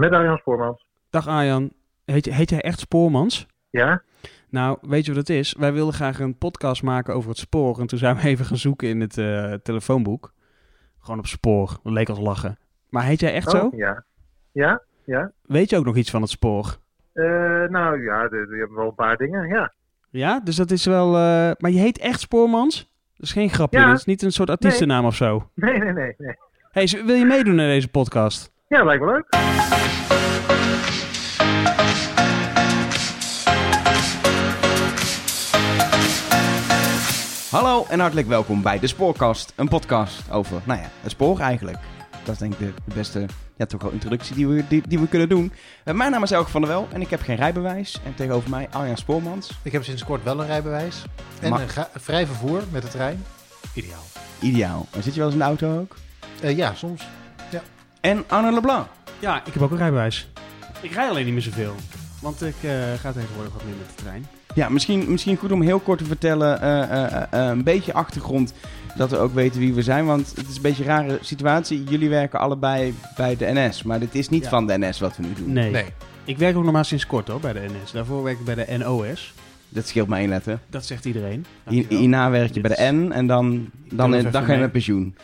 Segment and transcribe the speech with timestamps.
[0.00, 0.84] Met Arjan Spoormans.
[1.10, 1.72] Dag Arjan,
[2.04, 3.46] heet, heet jij echt Spoormans?
[3.70, 4.02] Ja?
[4.48, 5.54] Nou, weet je wat het is?
[5.58, 7.80] Wij wilden graag een podcast maken over het spoor.
[7.80, 10.32] En toen zijn we even gaan zoeken in het eh, telefoonboek.
[10.98, 11.78] Gewoon op spoor.
[11.82, 12.58] Dat leek als lachen.
[12.88, 13.70] Maar heet jij echt Oh, zo?
[13.76, 14.04] Ja.
[14.52, 14.82] Ja?
[15.04, 15.32] Ja?
[15.42, 16.76] Weet je ook nog iets van het spoor?
[17.12, 17.24] Eh,
[17.68, 19.72] nou ja, we hebben wel een paar dingen, ja.
[20.10, 21.06] Ja, dus dat is wel...
[21.06, 22.76] eh, Maar je heet echt Spoormans?
[23.14, 23.86] Dat is geen grapje, Ja.
[23.88, 25.50] dat is niet een soort artiestennaam of zo.
[25.54, 26.34] Nee, nee, nee, nee.
[26.70, 28.52] Hey, wil je meedoen aan deze podcast?
[28.74, 29.26] Ja, lijkt me leuk.
[37.50, 39.52] Hallo en hartelijk welkom bij De Spoorkast.
[39.56, 41.78] Een podcast over, nou ja, het spoor eigenlijk.
[42.24, 44.98] Dat is denk ik de, de beste, ja toch wel introductie die we, die, die
[44.98, 45.52] we kunnen doen.
[45.84, 48.00] Eh, mijn naam is Elke van der Wel en ik heb geen rijbewijs.
[48.04, 49.50] En tegenover mij Arjan Spoormans.
[49.62, 51.04] Ik heb sinds kort wel een rijbewijs.
[51.40, 53.24] En Maar- een gra- vrij vervoer met de trein.
[53.74, 54.02] Ideaal.
[54.40, 54.86] Ideaal.
[54.90, 55.96] En zit je wel eens in de auto ook?
[56.42, 57.02] Eh, ja, soms.
[58.00, 58.86] En Arno Leblanc.
[59.18, 60.28] Ja, ik heb ook een rijbewijs.
[60.80, 61.74] Ik rij alleen niet meer zoveel.
[62.20, 64.26] Want ik eh, ga tegenwoordig wat meer met de trein.
[64.54, 68.54] Ja, misschien, misschien goed om heel kort te vertellen, eh, eh, een beetje achtergrond,
[68.96, 70.06] dat we ook weten wie we zijn.
[70.06, 71.84] Want het is een beetje een rare situatie.
[71.84, 74.48] Jullie werken allebei bij de NS, maar dit is niet Ja.
[74.48, 75.52] van de NS wat we nu doen.
[75.52, 75.70] Nee.
[75.70, 75.84] Nee.
[76.24, 77.92] Ik werk ook nog maar sinds kort hoor, bij de NS.
[77.92, 79.34] Daarvoor werk ik bij de NOS.
[79.68, 80.58] Dat scheelt maar één letter.
[80.70, 81.46] Dat zegt iedereen.
[81.64, 81.98] Dankjewel.
[81.98, 85.14] Hierna werk je bij de N en dan, dan, dan, ga je met pensioen.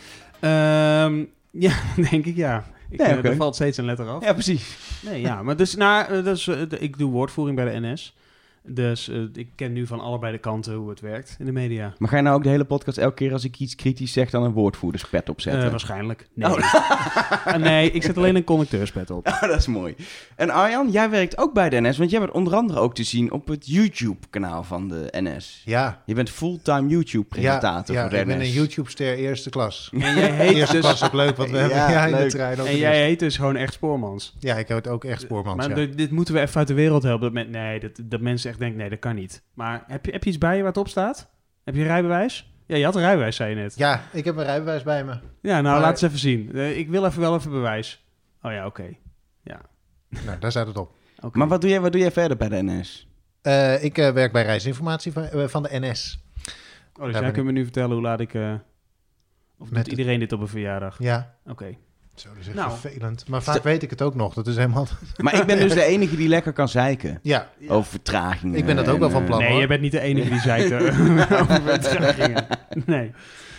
[0.40, 1.24] Ehm,
[1.58, 1.72] ja,
[2.10, 2.64] denk ik ja.
[2.90, 3.08] Ik, Nee.
[3.08, 4.24] Er valt steeds een letter af.
[4.24, 4.76] Ja, precies.
[5.02, 8.14] Nee, ja, maar dus, nou, eh, dus, eh, ik doe woordvoering bij de NS.
[8.68, 11.92] Dus eh, ik ken nu van allebei de kanten hoe het werkt in de media.
[11.98, 14.30] Maar ga je nou ook de hele podcast elke keer als ik iets kritisch zeg,
[14.30, 15.62] dan een woordvoerderspet opzetten?
[15.64, 16.28] Eh, waarschijnlijk.
[16.34, 16.50] Nee.
[16.50, 16.74] Oh.
[17.44, 19.26] Ah, nee, ik zet alleen een conducteurspet op.
[19.26, 19.94] Oh, dat is mooi.
[20.36, 23.02] En Arjan, jij werkt ook bij de NS, want jij bent onder andere ook te
[23.02, 25.62] zien op het YouTube-kanaal van de NS.
[25.64, 26.02] Ja.
[26.06, 28.46] Je bent fulltime YouTube-presentator ja, voor de ik ben NS.
[28.46, 29.90] een YouTube-ster eerste klas.
[29.92, 32.18] En jij heet Eerste dus, klas ook leuk, want we Ja, hebben ja, in de
[32.18, 32.30] leuk.
[32.30, 34.34] trein ook en jij heet dus gewoon echt Spoormans.
[34.38, 35.74] Ja, ik heb het ook echt spoormans, Maar ja.
[35.74, 37.22] dit- dit moeten we even uit de wereld helpen.
[37.24, 39.42] Dat men, nee, dat, dat mensen echt denken, nee, dat kan niet.
[39.54, 41.30] Maar heb je, heb je iets bij je waar het op staat?
[41.64, 42.54] Heb je een rijbewijs?
[42.66, 43.76] Ja, je had een rijbewijs, zei je net.
[43.76, 45.12] Ja, ik heb een rijbewijs bij me.
[45.40, 46.50] Ja, nou, Maar- laat eens even zien.
[46.54, 48.04] Eh, ik wil even wel even bewijs.
[48.42, 48.96] Oh ja, oké.
[50.24, 50.94] Nou, daar staat het op.
[51.20, 51.38] Oké.
[51.38, 53.08] Maar wat doe, jij, wat doe jij verder bij de NS?
[53.42, 56.24] Eh, ik eh, werk bij reisinformatie van, van de NS.
[56.98, 58.34] Oh, dus Daar jij kunt me nu vertellen hoe laat ik...
[58.34, 58.54] eh,
[59.58, 60.98] of Met doet iedereen dit op een verjaardag?
[60.98, 61.76] Ja, Oké.
[62.20, 62.70] Zo, dat is echt Nou.
[62.78, 63.28] vervelend.
[63.28, 64.34] Maar vaak weet ik het ook nog.
[64.34, 64.86] Dat is helemaal...
[65.16, 68.58] Maar ik ben dus de enige die lekker kan zeiken Ja, over vertragingen.
[68.58, 69.38] Ik ben dat ook en, wel van plan.
[69.38, 69.60] Nee, hoor.
[69.60, 72.46] je bent niet de enige die zei het eh, over vertragingen.
[72.84, 73.12] Nee.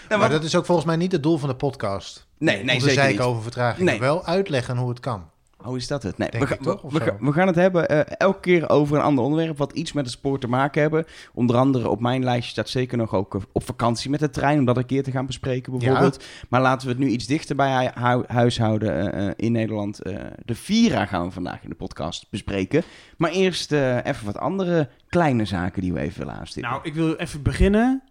[0.09, 2.28] nou, maar dat is ook volgens mij niet het doel van de podcast.
[2.38, 3.28] Nee, nee, Om te zeker zeiken niet.
[3.28, 3.85] over vertragingen.
[3.91, 4.00] Nee.
[4.00, 5.29] Wel uitleggen hoe het kan.
[5.66, 6.18] Oh, is dat het?
[6.18, 6.81] Nee, Denk we, ga- toch,
[7.19, 10.13] we, gaan het hebben eh, elke keer over een ander onderwerp wat iets met het
[10.13, 11.06] spoor te maken hebben.
[11.34, 14.59] Onder andere op mijn lijstje staat zeker nog ook eh, op vakantie met de trein,
[14.59, 16.23] om dat een keer te gaan bespreken bijvoorbeeld.
[16.50, 20.00] Maar laten we het nu iets dichter bij hu- hu- huis houden eh, in Nederland.
[20.46, 22.84] De Vira gaan we vandaag in de podcast bespreken.
[23.17, 26.72] Maar eerst even wat andere kleine zaken die we even willen aanstippen.
[26.72, 28.03] Nou, ik wil even beginnen.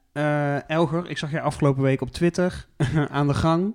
[0.66, 2.66] Elger, ik zag jij afgelopen week op Twitter
[3.10, 3.74] aan de gang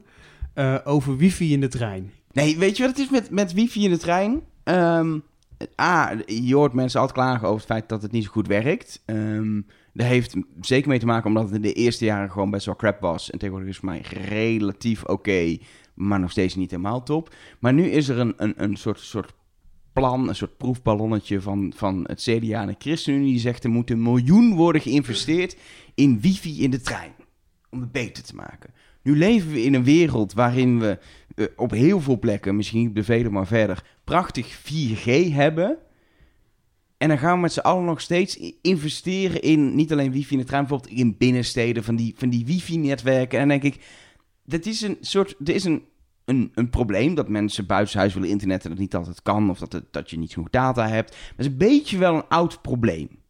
[0.83, 2.11] over wifi in de trein.
[2.33, 4.41] Nee, weet je wat het is met, met wifi in de trein?
[4.63, 5.19] Ehm,
[5.81, 9.01] A, je hoort mensen altijd klagen over het feit dat het niet zo goed werkt.
[9.05, 9.59] Ehm
[9.93, 12.75] dat heeft zeker mee te maken omdat het in de eerste jaren gewoon best wel
[12.75, 13.29] crap was.
[13.29, 15.57] En tegenwoordig is het mij relatief oké,
[15.93, 17.35] maar nog steeds niet helemaal top.
[17.59, 19.33] Maar nu is er een, een, een soort, soort
[19.93, 23.31] plan, een soort proefballonnetje van, van het CDA en de ChristenUnie.
[23.31, 25.57] Die zegt er moet een miljoen worden geïnvesteerd
[25.95, 27.13] in wifi in de trein.
[27.69, 28.73] Om het beter te maken.
[29.01, 30.99] Nu leven we in een wereld waarin we
[31.35, 35.77] eh, op heel veel plekken, misschien de vele, maar verder, prachtig 4G hebben.
[36.97, 40.39] En dan gaan we met z'n allen nog steeds investeren in niet alleen wifi in
[40.39, 43.39] de trein, bijvoorbeeld in binnensteden, van die, van die wifi-netwerken.
[43.39, 43.85] En dan denk ik,
[44.45, 45.83] dat is een soort, er is een,
[46.25, 50.09] een, een probleem dat mensen buitenshuis willen internetten dat niet altijd kan, of dat, dat
[50.09, 51.09] je niet genoeg data hebt.
[51.09, 53.20] Dat is een beetje wel een oud probleem.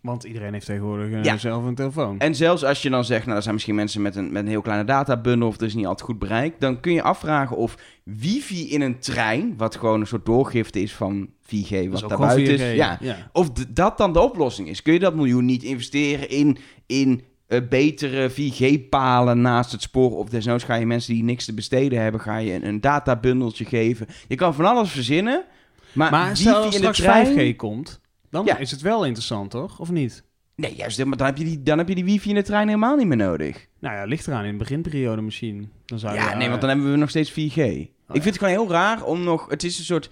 [0.00, 1.36] Want iedereen heeft tegenwoordig eh, Ja.
[1.38, 2.18] zelf een telefoon.
[2.18, 4.48] En zelfs als je dan zegt, nou, er zijn misschien mensen met een, met een
[4.48, 7.76] heel kleine databundel of er is niet altijd goed bereik, dan kun je afvragen of
[8.04, 12.08] wifi in een trein, wat gewoon een soort doorgifte is van 4G, Dat is wat
[12.08, 12.60] daar buiten 4G.
[12.60, 13.16] is, ja, ja.
[13.32, 14.82] of dat dan de oplossing is.
[14.82, 20.28] Kun je dat miljoen niet investeren in, in eh, betere 4G-palen naast het spoor, of
[20.28, 24.06] desnoods ga je mensen die niks te besteden hebben, ga je een, een databundeltje geven.
[24.28, 25.44] Je kan van alles verzinnen,
[25.92, 27.52] maar, Maar stel in als straks trein...
[27.54, 28.00] 5G komt,
[28.30, 28.58] dan Ja.
[28.58, 29.78] is het wel interessant, toch?
[29.78, 30.24] Of niet?
[30.56, 32.66] Nee, juist, maar dan heb, je die, dan heb je die wifi in de trein
[32.66, 33.66] helemaal niet meer nodig.
[33.80, 35.70] Nou ja, ligt eraan in de beginperiode misschien.
[35.86, 37.56] Dan zou je, Ja, nee, eh, want dan hebben we nog steeds 4G.
[37.56, 39.46] ik vind het gewoon heel raar om nog...
[39.50, 40.10] Het is een soort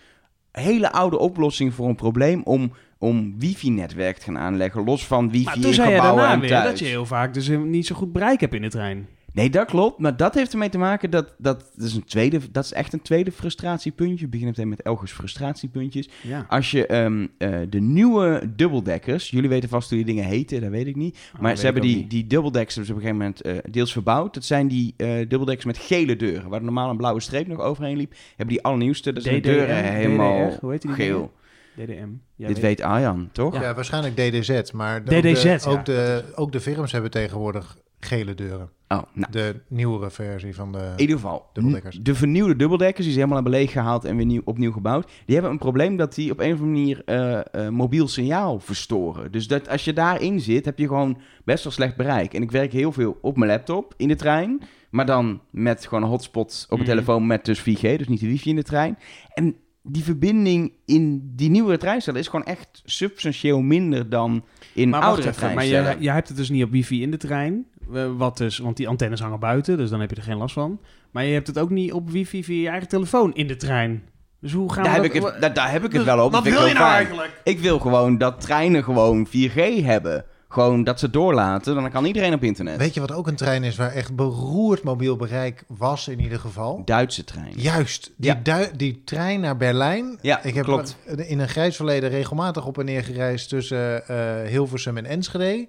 [0.53, 4.85] hele oude oplossing voor een probleem om, om wifi-netwerk te gaan aanleggen.
[4.85, 6.69] Los van wifi Maar in toen zei je gebouwen daarna en weer thuis.
[6.69, 9.09] dat je heel vaak dus niet zo goed bereik hebt in de trein.
[9.32, 9.98] Nee, dat klopt.
[9.98, 12.92] Maar dat heeft ermee te maken dat dat, dat is een tweede, dat is echt
[12.92, 14.25] een tweede frustratiepuntje.
[14.25, 16.08] We beginnen meteen met Elgers frustratiepuntjes.
[16.22, 16.46] Ja.
[16.48, 20.70] Als je ehm, eh, de nieuwe dubbeldekkers, jullie weten vast hoe die dingen heten, dat
[20.70, 21.19] weet ik niet.
[21.34, 22.10] Oh, maar ze hebben die, niet.
[22.10, 24.34] die dubbeldekkers hebben ze op een gegeven moment eh, deels verbouwd.
[24.34, 27.96] Dat zijn die eh dubbeldekkers met gele deuren, waar normaal een blauwe streep nog overheen
[27.96, 28.14] liep.
[28.28, 31.32] Hebben die allernieuwste, dat zijn de deuren helemaal DDR, hoe heet die geel.
[31.76, 32.08] DDM.
[32.36, 33.54] Ja, Dit weet Arjan, toch?
[33.54, 33.62] Ja.
[33.62, 34.70] Ja, waarschijnlijk DDZ.
[34.72, 35.78] Maar de- DDZ, ook, de, ja.
[35.78, 38.71] ook, de, ook de firms hebben tegenwoordig gele deuren.
[38.89, 39.33] Oh, nou.
[39.33, 40.79] De nieuwere versie van de...
[40.95, 41.99] In ieder geval, Dubbeldekkers.
[42.03, 45.53] de vernieuwde dubbeldekkers, die ze helemaal hebben leeggehaald en weer nieuw, opnieuw gebouwd, die hebben
[45.53, 49.33] een probleem dat die op een of andere manier eh, eh, mobiel signaal verstoren.
[49.33, 52.35] Dus dat als je daarin zit, heb je gewoon best wel slecht bereik.
[52.35, 54.61] En ik werk heel veel op mijn laptop in de trein,
[54.91, 56.91] maar dan met gewoon een hotspot op mijn Mhm.
[56.99, 58.99] telefoon met dus 4G, dus niet de wifi in de trein.
[59.35, 65.00] En die verbinding in die nieuwere treinstellen is gewoon echt substantieel minder dan in Maar
[65.03, 65.91] oudere even, maar treinstellen.
[65.93, 67.67] jij, jij hebt het dus niet op wifi in de trein.
[67.94, 70.55] Eh, Wat dus, want die antennes hangen buiten, dus dan heb je er geen last
[70.55, 70.81] van.
[71.11, 74.02] Maar je hebt het ook niet op wifi via je eigen telefoon in de trein.
[74.40, 75.32] Dus hoe gaan daar, we heb ik dat...
[75.32, 76.32] het, daar, daar heb ik het Dus wel op.
[76.32, 76.94] Wat wil ik je nou fijn.
[76.94, 77.40] eigenlijk?
[77.44, 80.25] Ik wil gewoon dat treinen gewoon 4G hebben.
[80.50, 82.76] Gewoon dat ze doorlaten, dan kan iedereen op internet.
[82.76, 86.38] Weet je wat ook een trein is waar echt beroerd mobiel bereik was in ieder
[86.38, 86.82] geval?
[86.85, 87.52] Duitse trein.
[87.56, 88.67] Juist, die, Ja.
[88.76, 90.19] die trein naar Berlijn.
[90.20, 90.96] Ja, ik heb klopt.
[91.17, 95.67] in een grijs verleden regelmatig op en neer gereisd tussen eh, Hilversum en Enschede.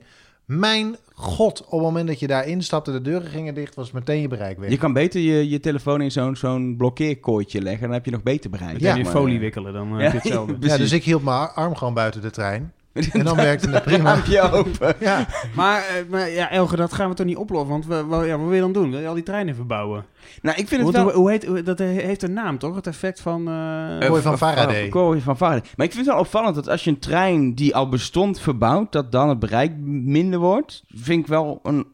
[0.50, 4.22] Mijn god, op het moment dat je daar instapte, de deuren gingen dicht, was meteen
[4.22, 4.69] je bereik weg.
[4.69, 8.24] Je kan beter je, je telefoon in zo'n zo'n blokkeerkooitje leggen, dan heb je nog
[8.24, 8.80] beter bereik.
[8.80, 10.56] Dan Ja, je folie wikkelen, dan eh, Ja, heb je hetzelfde.
[10.68, 12.74] ja, dus ik hield mijn ar- arm gewoon buiten de trein.
[13.13, 14.13] En dan werkte het prima.
[14.13, 14.95] Raampje open.
[15.00, 17.69] Ja, Maar, eh, maar ja, Elge, dat gaan we toch niet oplossen?
[17.69, 18.91] Want we, we- ja, wat wil je dan doen?
[18.91, 20.06] Wil je al die treinen verbouwen?
[20.41, 21.13] Nou, ik vind het Hoe, wel...
[21.15, 22.75] hoe, heet, hoe- dat heeft een naam, toch?
[22.75, 23.47] Het effect van...
[23.47, 24.89] eh, Kooi van Faraday.
[24.89, 25.62] Kooi van Faraday.
[25.75, 28.92] Maar ik vind het wel opvallend dat als je een trein die al bestond verbouwt,
[28.92, 29.71] dat dan het bereik
[30.03, 30.83] minder wordt.
[30.88, 31.85] Vind ik wel een,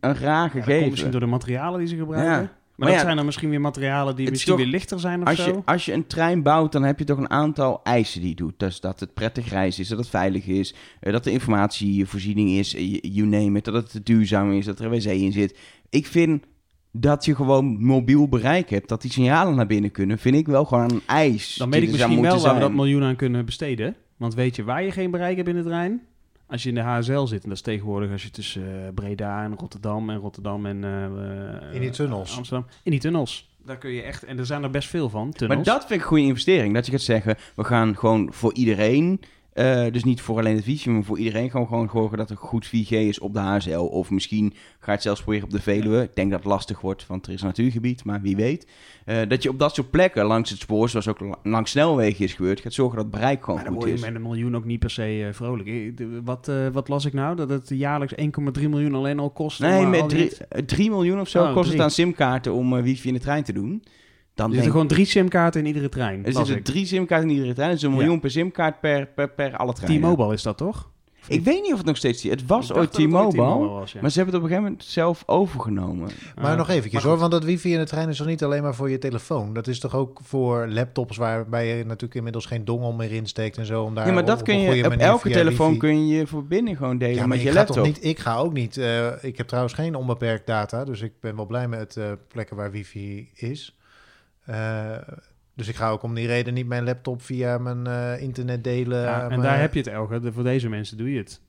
[0.00, 0.90] een raar ja, dat komt gegeven.
[0.90, 2.32] misschien door de materialen die ze gebruiken.
[2.42, 2.50] Ja.
[2.76, 5.00] Maar, Maar dat zijn dan misschien weer materialen die het is misschien toch- weer lichter
[5.00, 5.46] zijn of Als zo.
[5.50, 8.34] je, als je een trein bouwt, dan heb je toch een aantal eisen die je
[8.34, 8.58] doet.
[8.58, 12.74] Dus dat het prettig reizen is, dat het veilig is, eh, dat de informatievoorziening is,
[12.74, 15.58] eh, you name it, dat het duurzaam is, dat er een wc in zit.
[15.90, 16.44] Ik vind
[16.92, 20.64] dat je gewoon mobiel bereik hebt, dat die signalen naar binnen kunnen, vind ik wel
[20.64, 21.54] gewoon een eis.
[21.54, 23.96] Dan weet ik misschien wel waar we dat miljoen aan kunnen besteden.
[24.16, 26.00] Want weet je waar je geen bereik hebt in de trein?
[26.52, 29.44] Als je in de HSL zit, en dat is tegenwoordig als je tussen eh, Breda
[29.44, 32.36] en Rotterdam en Rotterdam en eh, eh, In die tunnels.
[32.36, 32.66] Amsterdam.
[32.82, 33.50] In die tunnels.
[33.64, 35.64] Daar kun je echt, en er zijn er best veel van, tunnels.
[35.64, 36.74] Maar dat vind ik een goede investering.
[36.74, 39.20] Dat je gaat zeggen, we gaan gewoon voor iedereen,
[39.52, 42.36] eh, dus niet voor alleen het wifi, maar voor iedereen gewoon, gewoon zorgen dat er
[42.36, 43.70] goed 4G is op de HSL.
[43.78, 46.02] Of misschien ga je het zelfs proberen op de Veluwe.
[46.02, 48.66] Ik denk dat het lastig wordt, want er is een natuurgebied, maar wie weet.
[49.04, 52.24] Eh, dat je op dat soort plekken langs het spoor, zoals ook la- langs snelwegen
[52.24, 54.10] is gebeurd, gaat zorgen dat het bereik gewoon Maar dan goed word je is.
[54.12, 55.92] met een miljoen ook niet per se eh, vrolijk.
[56.24, 57.36] Wat, wat las ik nou?
[57.36, 58.14] Dat het jaarlijks
[58.60, 59.60] 1,3 miljoen alleen al kost.
[59.60, 60.32] Nee, met die-
[60.66, 61.72] 3 miljoen of zo Oh, kost drie.
[61.74, 63.82] het aan simkaarten om wifi in de trein te doen.
[64.34, 66.24] Dan Er denk zitten gewoon drie simkaarten in iedere trein.
[66.24, 67.70] er zitten drie simkaarten in iedere trein.
[67.70, 67.96] Dus een Ja.
[67.96, 70.00] miljoen per simkaart per, per, per alle treinen.
[70.00, 70.90] T-Mobile is dat toch?
[71.26, 71.44] Ik niet?
[71.44, 72.22] weet niet of het nog steeds...
[72.22, 74.00] Het was ooit T-Mobile, ja.
[74.00, 76.10] maar ze hebben het op een gegeven moment zelf overgenomen.
[76.40, 78.62] Maar nog eventjes Maar hoor, want dat wifi in de trein is toch niet alleen
[78.62, 79.52] maar voor je telefoon?
[79.54, 83.66] Dat is toch ook voor laptops waarbij je natuurlijk inmiddels geen dongel meer insteekt en
[83.66, 83.82] zo.
[83.82, 84.84] Om daar ja, maar dat op kun je...
[84.86, 87.50] Op elke telefoon wifi- kun je je verbinding gewoon delen Ja, maar met ik je
[87.50, 87.76] ga laptop.
[87.76, 88.76] toch niet, ik ga ook niet.
[88.76, 92.56] eh, ik heb trouwens geen onbeperkt data, dus ik ben wel blij met eh, plekken
[92.56, 93.76] waar wifi is.
[94.44, 94.96] Eh,
[95.56, 99.02] dus ik ga ook om die reden niet mijn laptop via mijn eh, internet delen.
[99.02, 100.20] Ja, en maar- daar heb je het, Elge.
[100.20, 101.40] De- Voor deze mensen doe je het.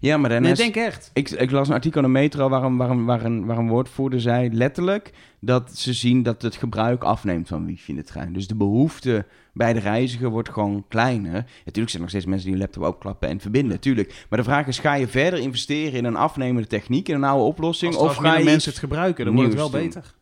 [0.00, 0.60] Ja, maar Nee, daarnaast...
[0.62, 1.10] denk echt.
[1.12, 3.58] Ik, ik las een artikel in de Metro waar een, waar, een, waar, een, waar
[3.58, 8.04] een woordvoerder zei letterlijk dat ze zien dat het gebruik afneemt van wifi in de
[8.04, 8.32] trein.
[8.32, 11.32] Dus de behoefte bij de reiziger wordt gewoon kleiner.
[11.64, 14.24] Natuurlijk zijn er nog steeds mensen die een laptop opklappen en verbinden, natuurlijk.
[14.28, 17.44] Maar de vraag is, ga je verder investeren in een afnemende techniek, in een oude
[17.44, 17.94] oplossing?
[17.94, 19.80] Als, of je mensen het gebruiken, dan wordt het wel doen?
[19.80, 20.14] beter.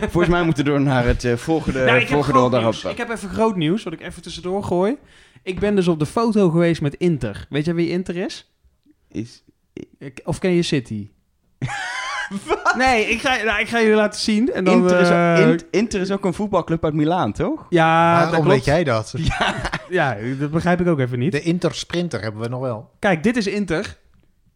[0.00, 2.84] Volgens mij moeten we door naar het eh, volgende, Nou, ik, heb volgende nieuws.
[2.84, 4.96] ik heb even groot nieuws, wat ik even tussendoor gooi.
[5.42, 7.46] Ik ben dus op de foto geweest met Inter.
[7.48, 8.52] Weet jij wie Inter is?
[9.10, 9.44] Is,
[9.98, 11.08] Ik- Of ken je City?
[12.76, 14.52] Nee, ik ga, nou, ik ga jullie laten zien.
[14.52, 17.66] En dan, Inter, is, eh, Int- Inter is ook een voetbalclub uit Milaan, toch?
[17.68, 18.56] Ja, dat Waarom klopt.
[18.56, 19.14] weet jij dat?
[19.88, 21.32] Ja, dat begrijp ik ook even niet.
[21.32, 22.90] De Intersprinter hebben we nog wel.
[22.98, 23.96] Kijk, dit is Inter.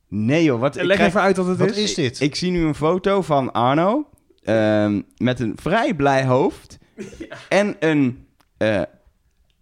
[0.08, 1.76] Nee joh, wat, ik Leg krijg- even uit wat het Wat is.
[1.76, 2.20] is dit?
[2.20, 4.08] Ik zie nu een foto van Arno
[4.42, 6.78] ehm, met een vrij blij hoofd
[7.48, 8.82] en een, eh,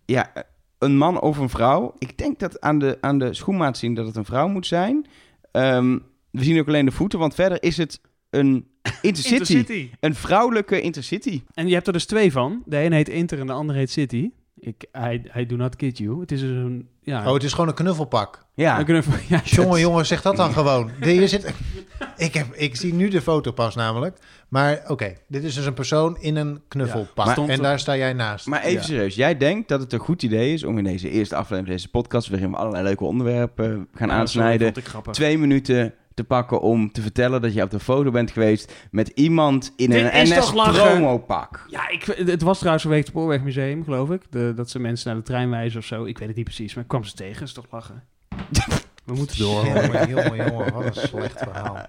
[0.04, 0.32] ja,
[0.78, 1.94] een man of een vrouw.
[1.98, 5.06] Ik denk dat aan de, aan de schoenmaat zien dat het een vrouw moet zijn.
[5.52, 5.98] Ehm,
[6.30, 8.68] we zien ook alleen de voeten, want verder is het een
[9.02, 9.34] intercity.
[9.34, 9.90] Intercity.
[10.00, 11.42] Een vrouwelijke intercity.
[11.54, 12.62] En je hebt er dus twee van.
[12.66, 14.30] De ene heet Inter en de andere heet City.
[14.62, 16.20] Ik, I, I do not kid you.
[16.20, 16.88] Het is dus een...
[17.02, 18.44] Ja, Oh, het is gewoon een knuffelpak.
[18.54, 19.12] Ja, een knuffel.
[19.36, 20.90] Ja, Jongen, jongen, zeg dat dan gewoon.
[21.00, 21.54] De- Hier zit,
[22.16, 24.18] ik, heb, ik zie nu de foto pas namelijk.
[24.48, 27.36] Maar oké, dit is dus een persoon in een knuffelpak.
[27.36, 28.46] Ja, en daar sta jij naast.
[28.46, 28.82] maar even Ja.
[28.86, 29.14] serieus.
[29.14, 31.90] Jij denkt dat het een goed idee is om in deze eerste aflevering van deze
[31.90, 35.12] podcast, waarin we allerlei leuke onderwerpen gaan Ja, sorry, aansnijden, vond ik grappig.
[35.12, 39.08] twee minuten te pakken om te vertellen dat je op de foto bent geweest met
[39.08, 40.90] iemand in Dit een is NS toch lachen?
[40.90, 41.64] promopak.
[41.68, 44.22] Ja, ik, het was trouwens vanwege het Spoorwegmuseum, geloof ik.
[44.30, 46.04] De, dat ze mensen naar de trein wijzen of zo.
[46.04, 47.42] Ik weet het niet precies, maar ik kwam ze tegen.
[47.42, 48.02] is toch lachen.
[49.04, 49.64] We moeten door.
[49.66, 51.86] Jongen, jongen, jongen, wat een slecht verhaal.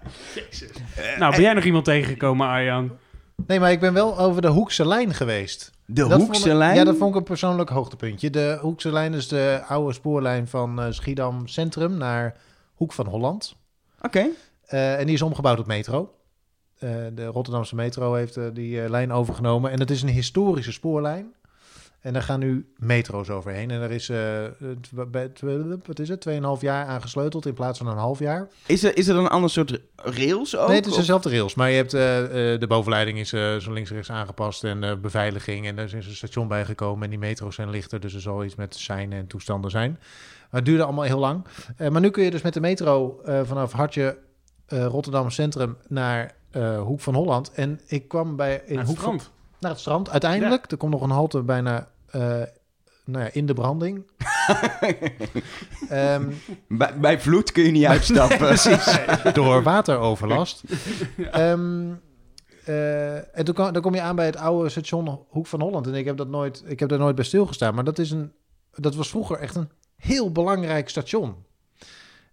[1.20, 2.92] Nou, ben jij nog iemand tegengekomen, Arjan?
[3.48, 5.72] Nee, maar ik ben wel over de Hoekse lijn geweest.
[5.86, 6.76] De Dat Hoekse ik- lijn?
[6.76, 8.30] Ja, dat vond ik een persoonlijk hoogtepuntje.
[8.30, 12.36] De Hoekse lijn is de oude spoorlijn van eh, Schiedam Centrum naar
[12.76, 13.56] Hoek van Holland.
[14.01, 14.29] Oké.
[14.65, 16.13] Eh, en die is omgebouwd tot metro.
[16.77, 19.72] Eh, de Rotterdamse metro heeft eh, die lijn overgenomen.
[19.72, 21.34] En het is een historische spoorlijn.
[22.01, 23.72] En daar gaan nu metro's overheen.
[23.72, 24.12] En daar is,
[25.86, 28.48] wat is het, 2,5 jaar aan gesleuteld in plaats van een half jaar.
[28.65, 30.67] Is er, is er dan een ander soort rails ook?
[30.67, 31.55] nee, het is dezelfde rails.
[31.55, 31.91] Maar je hebt,
[32.62, 34.63] de bovenleiding is zo links en rechts aangepast.
[34.63, 35.67] En beveiliging.
[35.67, 37.03] En er is een station bijgekomen.
[37.03, 38.00] En die metro's zijn lichter.
[38.00, 40.00] Dus er zal iets met seinen en toestanden zijn.
[40.51, 41.46] Maar het duurde allemaal heel lang.
[41.77, 44.17] Eh, maar nu kun je dus met de metro eh, vanaf Hartje,
[44.65, 47.51] eh, Rotterdam Centrum naar eh, Hoek van Holland.
[47.51, 49.31] En ik kwam bij in Naar het Hoek van- strand.
[49.60, 50.10] naar het strand.
[50.10, 52.22] Uiteindelijk, er komt nog een halte bijna eh,
[53.05, 54.03] nou ja, in de branding.
[55.89, 56.31] Ehm,
[56.67, 58.55] Bij, bij vloed kun je niet uitstappen.
[59.34, 60.63] door wateroverlast.
[61.31, 61.91] Ehm,
[62.65, 65.88] eh, en toen kwam, dan kom je aan bij het oude station Hoek van Holland.
[65.88, 67.75] En ik heb, dat nooit, ik heb daar nooit bij stilgestaan.
[67.75, 68.31] Maar dat, is een,
[68.75, 69.70] dat was vroeger echt een
[70.01, 71.36] heel belangrijk station.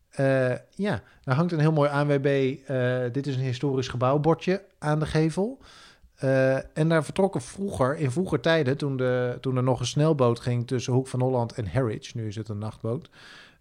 [0.09, 2.57] Eh, ja, daar hangt een heel mooi ANWB.
[2.67, 5.59] eh, dit is een historisch gebouwbordje aan de gevel.
[6.15, 10.41] Eh, en daar vertrokken vroeger, in vroeger tijden, toen, de, toen er nog een snelboot
[10.41, 13.11] ging tussen Hoek van Holland en Harwich, nu is het een nachtboot,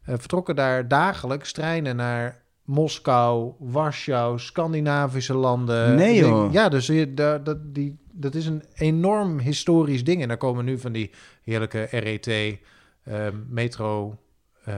[0.04, 5.96] vertrokken daar dagelijks treinen naar Moskou, Warschau, Scandinavische landen.
[5.96, 6.26] Nee.
[6.52, 10.22] Ja, dus je, da- dat, die, dat is een enorm historisch ding.
[10.22, 11.12] En daar komen nu van die
[11.44, 12.58] heerlijke RET,
[13.08, 14.18] eh, metro,
[14.64, 14.76] eh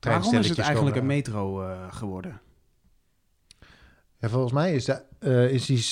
[0.00, 2.40] Waarom is het eigenlijk een metro eh, geworden?
[4.18, 5.84] Ja, volgens mij is, dat, eh, is die,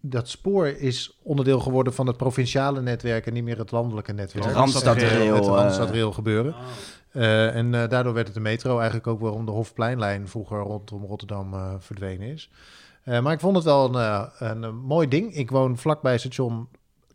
[0.00, 4.44] dat spoor is onderdeel geworden van het provinciale netwerk en niet meer het landelijke netwerk.
[4.44, 6.54] Het Randstadrail, Het Randstadrail gebeuren.
[7.12, 11.04] Eh, en eh, daardoor werd het de metro eigenlijk ook waarom de Hofpleinlijn vroeger rondom
[11.04, 12.50] Rotterdam eh, verdwenen is.
[13.08, 15.34] Eh, maar ik vond het wel een, eh, een, mooi ding.
[15.34, 16.68] Ik woon vlakbij station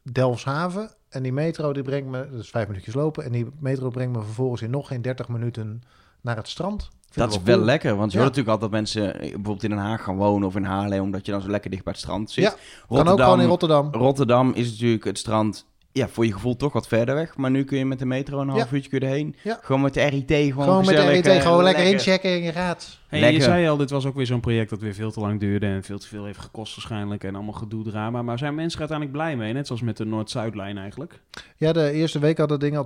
[0.03, 0.89] Delfshaven.
[1.13, 3.23] En die metro die brengt me, dat is vijf minuutjes lopen.
[3.23, 5.81] En die metro brengt me vervolgens in nog geen 30 minuten
[6.21, 6.89] naar het strand.
[7.09, 7.65] Vind Dat is wel cool.
[7.67, 8.23] lekker, want je Ja.
[8.23, 11.01] hoort natuurlijk altijd dat mensen eh, bijvoorbeeld in Den Haag gaan wonen of in Haarlem,
[11.01, 12.43] omdat je dan zo lekker dicht bij het strand zit.
[12.43, 12.55] Ja,
[12.97, 13.89] Kan ook gewoon in Rotterdam.
[13.91, 17.37] Rotterdam is natuurlijk het strand, ja, voor je gevoel toch wat verder weg.
[17.37, 18.75] Maar nu kun je met de metro een half Ja.
[18.75, 19.35] uurtje erheen.
[19.43, 19.59] Ja.
[19.61, 22.51] Gewoon met de RIT gewoon, Gewoon met de RET eh, gewoon lekker inchecken en je
[22.51, 22.97] gaat.
[23.07, 23.37] Hey, Lekker.
[23.39, 25.65] je zei al, dit was ook weer zo'n project dat weer veel te lang duurde
[25.65, 28.21] en veel te veel heeft gekost waarschijnlijk en allemaal gedoe drama.
[28.21, 29.53] Maar zijn mensen er uiteindelijk blij mee?
[29.53, 31.19] Net zoals met de Noord-Zuidlijn eigenlijk.
[31.57, 32.85] Ja, de eerste week had dat ding al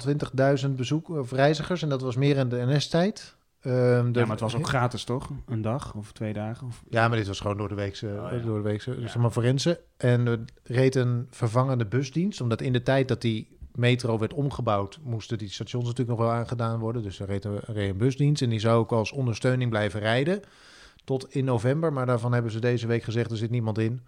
[0.65, 1.81] 20.000 bezoek of reizigers.
[1.81, 3.35] En dat was meer in de NS-tijd.
[3.61, 5.29] Ehm, de- Ja, maar het was ook gratis toch?
[5.45, 6.67] Een dag of twee dagen?
[6.67, 6.83] Of...
[6.89, 8.37] Ja, maar dit was gewoon door de weekse, Oh, ja.
[8.37, 9.07] door de weekse Ja.
[9.07, 9.77] zeg maar forensen.
[9.97, 14.99] En er reed een vervangende busdienst, omdat in de tijd dat die metro werd omgebouwd,
[15.03, 17.01] moesten die stations natuurlijk nog wel aangedaan worden.
[17.03, 20.41] Dus er reed een, reed een busdienst en die zou ook als ondersteuning blijven rijden
[21.03, 21.93] tot in november.
[21.93, 24.01] Maar daarvan hebben ze deze week gezegd, er zit niemand in.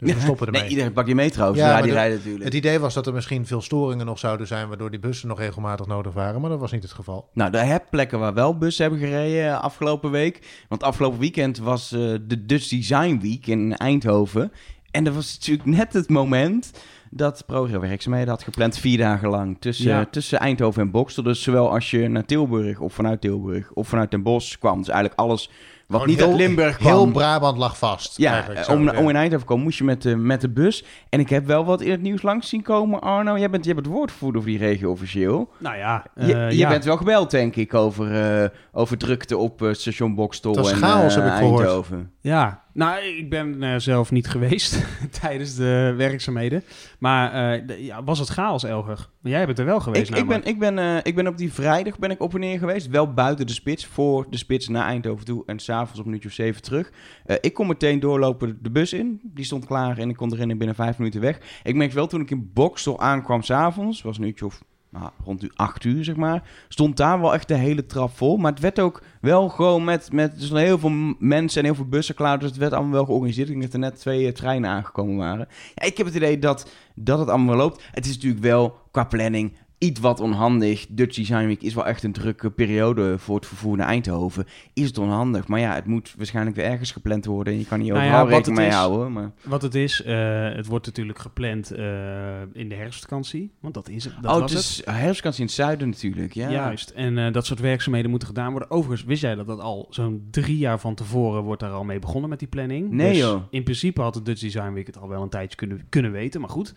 [0.00, 0.60] Dus we stoppen ermee.
[0.60, 1.54] Nee, iedereen pakt die metro.
[1.54, 2.44] Ja, Ja, die de- rijden natuurlijk.
[2.44, 5.38] Het idee was dat er misschien veel storingen nog zouden zijn, waardoor die bussen nog
[5.38, 6.40] regelmatig nodig waren.
[6.40, 7.28] Maar dat was niet het geval.
[7.34, 10.64] Nou, er heb plekken waar wel bussen hebben gereden eh, afgelopen week.
[10.68, 14.52] Want afgelopen weekend was eh, de Dutch Design Week in Eindhoven.
[14.90, 16.70] En dat was natuurlijk net het moment
[17.10, 20.04] dat ProRail werkzaamheden had gepland vier dagen lang tussen, Ja.
[20.10, 21.22] tussen Eindhoven en Bokstel.
[21.22, 24.78] Dus zowel als je naar Tilburg of vanuit Tilburg of vanuit Den Bosch kwam.
[24.78, 25.50] Dus eigenlijk alles
[25.90, 26.92] wat Gewoon niet uit heel- Limburg kwam.
[26.92, 28.16] Heel Brabant lag vast.
[28.18, 30.84] Ja, eh, om, om in Eindhoven te komen moest je met de, met de bus.
[31.08, 33.00] En ik heb wel wat in het nieuws langs zien komen.
[33.00, 35.50] Arno, jij bent, jij bent woordvoerder voor die regio officieel.
[35.58, 36.68] Nou ja, Je, eh, je ja.
[36.68, 40.76] bent wel gebeld, denk ik, over, eh, over drukte op eh, station Bokstel was en
[40.78, 41.60] chaos, heb ik gehoord.
[41.60, 42.10] Eindhoven.
[42.20, 44.84] Ja, nou, ik ben eh, zelf niet geweest
[45.20, 46.62] tijdens de werkzaamheden.
[46.98, 49.08] Maar eh, de- ja, was het chaos, Elger?
[49.20, 51.36] Maar jij bent er wel geweest Ik, ik, ben, ik, ben, eh, ik ben op
[51.38, 52.88] die vrijdag ben ik op en neer geweest.
[52.88, 55.42] Wel buiten de spits, voor de spits naar Eindhoven toe.
[55.46, 56.92] En s'avonds op een uurtje of zeven terug.
[57.40, 59.20] Ik kon meteen doorlopen de bus in.
[59.24, 61.38] Die stond klaar en ik kon erin en binnen vijf minuten weg.
[61.62, 65.42] Ik merk wel, toen ik in Bokstel aankwam s'avonds, was een uurtje of nou, rond
[65.42, 68.36] u acht uur, zeg maar, stond daar wel echt de hele trap vol.
[68.36, 71.88] Maar het werd ook wel gewoon met, met dus heel veel mensen en heel veel
[71.88, 72.38] bussen klaar.
[72.38, 73.48] Dus het werd allemaal wel georganiseerd.
[73.48, 75.48] Ik denk dat er net twee eh, treinen aangekomen waren.
[75.74, 77.82] Ja, ik heb het idee dat, dat het allemaal loopt.
[77.90, 80.86] Het is natuurlijk wel qua planning iets wat onhandig.
[80.88, 84.46] Dutch Design Week is wel echt een drukke periode voor het vervoer naar Eindhoven.
[84.72, 85.48] Is het onhandig?
[85.48, 87.52] Maar ja, het moet waarschijnlijk weer ergens gepland worden.
[87.52, 89.12] En je kan niet Nou ja, overal wat rekening het mee is- houden.
[89.12, 89.32] Maar...
[89.42, 93.52] Wat het is, eh, het wordt natuurlijk gepland eh, in de herfstvakantie.
[93.60, 94.14] Want dat is het.
[94.20, 94.70] Dat oh, was het het.
[94.70, 96.34] is herfstvakantie in het zuiden natuurlijk.
[96.34, 96.50] Ja.
[96.50, 96.90] Juist.
[96.90, 98.70] En eh, dat soort werkzaamheden moeten gedaan worden.
[98.70, 101.98] Overigens, wist jij dat dat al zo'n drie jaar van tevoren wordt daar al mee
[101.98, 102.90] begonnen met die planning?
[102.90, 103.42] Nee, dus joh.
[103.50, 106.40] in principe had de Dutch Design Week het al wel een tijdje kunnen, kunnen weten,
[106.40, 106.74] maar goed.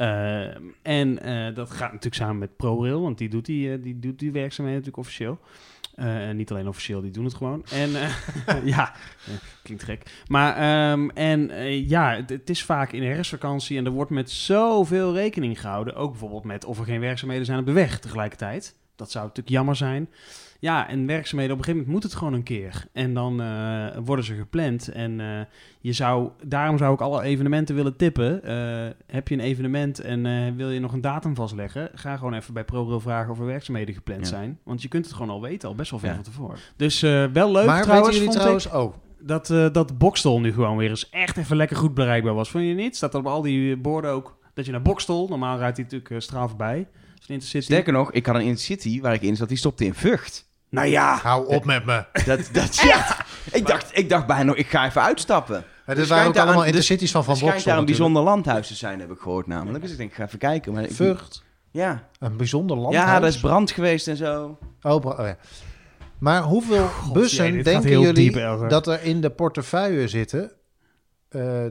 [0.00, 0.46] Eh,
[0.82, 4.18] en eh, dat gaat natuurlijk samen met ProRail, want die doet die, eh, die, doet
[4.18, 5.38] die werkzaamheden natuurlijk officieel.
[5.94, 7.64] Eh, en niet alleen officieel, die doen het gewoon.
[7.72, 7.90] En
[8.64, 8.94] ja,
[9.62, 10.22] klinkt gek.
[10.26, 11.50] Maar ehm, en
[11.88, 15.94] ja, het, het is vaak in de herfstvakantie en er wordt met zoveel rekening gehouden.
[15.94, 18.74] Ook bijvoorbeeld met of er geen werkzaamheden zijn op de weg tegelijkertijd.
[18.96, 20.08] Dat zou natuurlijk jammer zijn.
[20.60, 22.84] Ja, en werkzaamheden, op een gegeven moment moet het gewoon een keer.
[22.92, 24.88] En dan eh, worden ze gepland.
[24.88, 25.40] En eh,
[25.80, 28.42] je zou, daarom zou ik alle evenementen willen tippen.
[28.42, 31.90] Eh, heb je een evenement en wil je nog een datum vastleggen?
[31.94, 34.26] Ga gewoon even bij ProRail vragen of er werkzaamheden gepland Ja.
[34.26, 34.58] zijn.
[34.64, 36.14] Want je kunt het gewoon al weten, al best wel ver Ja.
[36.14, 36.58] van tevoren.
[36.76, 37.00] Dus
[37.32, 38.68] wel leuk maar trouwens, jullie ik, trouwens...
[38.68, 42.50] Oh, dat, dat Bokstel nu gewoon weer eens echt even lekker goed bereikbaar was.
[42.50, 42.96] Vond je niet?
[42.96, 46.22] Staat er op al die borden ook dat je naar Bokstel, normaal rijdt hij natuurlijk
[46.22, 46.88] straal voorbij.
[47.16, 47.64] Als een Intercity.
[47.64, 50.48] Sterker nog, ik had een Intercity waar ik in zat, die stopte in Vught.
[50.70, 52.04] Nou ja, hou op met me.
[52.24, 53.16] Dat, dat, ja.
[53.52, 55.56] ik, dacht, ik dacht bijna nog, ik ga even uitstappen.
[55.56, 57.86] Het Er waren schijnt ook daar allemaal een- intercities van Van schijnt Boksel daar een
[57.86, 59.82] bijzonder landhuis te zijn, heb ik gehoord namelijk.
[59.82, 60.72] Dus ik denk, ik ga even kijken.
[60.72, 62.08] Maar ik, Vught, Ja.
[62.18, 63.08] een bijzonder landhuis.
[63.08, 64.58] ja, er is brand geweest en zo.
[64.82, 65.36] Oh, oh ja.
[66.18, 70.52] Maar hoeveel bussen jee, denken jullie diep, dat er in de portefeuille zitten
[71.28, 71.64] eh,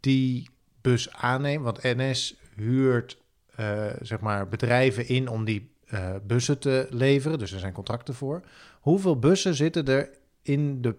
[0.00, 1.64] die bus aannemen?
[1.64, 3.18] Want NS huurt
[3.56, 7.38] eh, zeg maar bedrijven in om die eh, bussen te leveren.
[7.38, 8.42] Dus er zijn contracten voor.
[8.80, 10.10] Hoeveel bussen zitten er
[10.42, 10.94] in de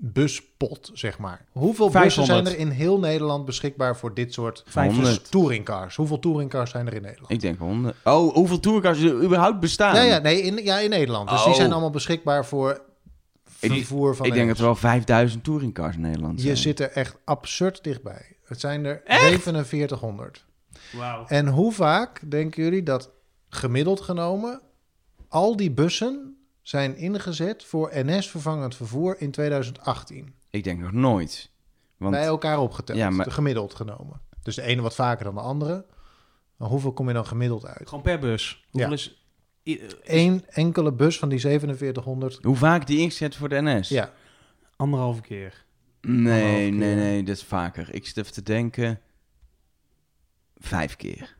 [0.00, 1.44] buspot, zeg maar?
[1.52, 2.46] Hoeveel bussen 500.
[2.46, 5.30] zijn er in heel Nederland beschikbaar voor dit soort 500.
[5.30, 5.96] touringcars?
[5.96, 7.32] Hoeveel touringcars zijn er in Nederland?
[7.32, 7.96] Ik denk honderd.
[8.04, 9.94] Oh, hoeveel tourcars er überhaupt bestaan?
[9.94, 11.28] Ja, ja, nee, in, ja, in Nederland.
[11.28, 11.56] Dus die Oh.
[11.58, 12.80] zijn allemaal beschikbaar voor
[13.60, 16.52] Ik- vervoer van ik denk dat er wel 5000 touringcars in Nederland zijn.
[16.54, 18.36] Je zit er echt absurd dichtbij.
[18.44, 20.44] Het zijn er 4700.
[20.92, 21.24] wauw.
[21.26, 23.10] En hoe vaak denken jullie dat
[23.48, 24.60] gemiddeld genomen
[25.28, 30.34] al die bussen zijn ingezet voor NS-vervangend vervoer in 2018?
[30.50, 31.50] Ik denk nog nooit.
[31.96, 34.20] Want Bij elkaar opgeteld, Ja, maar- de gemiddeld genomen.
[34.42, 35.86] Dus de ene wat vaker dan de andere.
[36.56, 37.88] Maar hoeveel kom je dan gemiddeld uit?
[37.88, 38.64] Gewoon per bus.
[38.70, 38.94] Hoeveel Ja.
[38.96, 39.22] is...
[40.02, 42.38] Eén enkele bus van die 4700.
[42.42, 43.88] hoe vaak die ingezet voor de NS?
[43.88, 44.12] Ja,
[44.76, 45.64] Anderhalve keer.
[46.00, 46.96] Nee, nee, keer.
[46.96, 47.94] nee, dat is vaker.
[47.94, 49.00] Ik zit even te denken.
[50.56, 51.36] Vijf keer.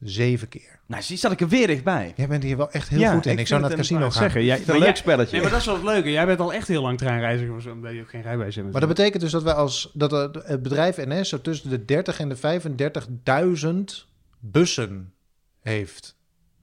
[0.00, 0.78] Zeven keer.
[0.86, 2.12] Nou, zie, zat ik er weer dichtbij.
[2.16, 3.32] Jij bent hier wel echt heel Ja, goed in.
[3.32, 4.22] Ik, ik zou vind naar het het casino een- gaan.
[4.22, 5.32] Zeggen, jij, Een leuk jij- spelletje.
[5.32, 6.10] Nee, maar dat is wel het leuke.
[6.10, 8.70] Jij bent al echt heel lang treinreiziger, of zo, omdat je ook geen rijbewijs hebt.
[8.72, 10.10] Maar dat betekent dus dat wij als dat
[10.46, 14.06] het bedrijf NS zo tussen de 30 en de 35.000
[14.40, 15.12] bussen
[15.62, 16.14] heeft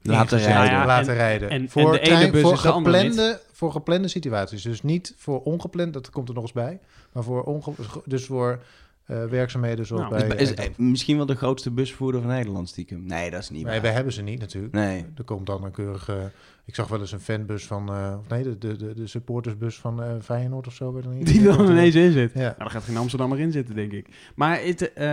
[0.02, 0.78] Laten ingezet, rijden.
[0.80, 1.50] Ja, laten en- rijden.
[1.50, 4.62] en- en voor, de ene bus voor, is de andere geplande, voor geplande situaties.
[4.62, 6.80] Dus niet voor ongepland, dat komt er nog eens bij.
[7.14, 7.74] Maar voor onge,
[8.06, 8.60] dus voor
[9.06, 10.38] eh, werkzaamheden zoals Nou, bij...
[10.38, 13.06] Is, misschien wel de grootste busvoerder van Nederland stiekem.
[13.06, 13.82] Nee, dat is niet nee, waar.
[13.82, 14.74] wij hebben ze niet natuurlijk.
[14.74, 15.06] Nee.
[15.16, 16.32] Er komt dan een keurige...
[16.66, 17.90] Ik zag wel eens een fanbus van...
[17.90, 20.94] eh, of nee, de, de, de, supportersbus van eh, Feyenoord of zo.
[20.94, 22.32] Werd er niet Die er dan ineens in zit.
[22.34, 22.40] Ja.
[22.40, 24.08] Nou, dan gaat geen Amsterdammer in zitten, denk ik.
[24.36, 25.10] Maar het, eh, je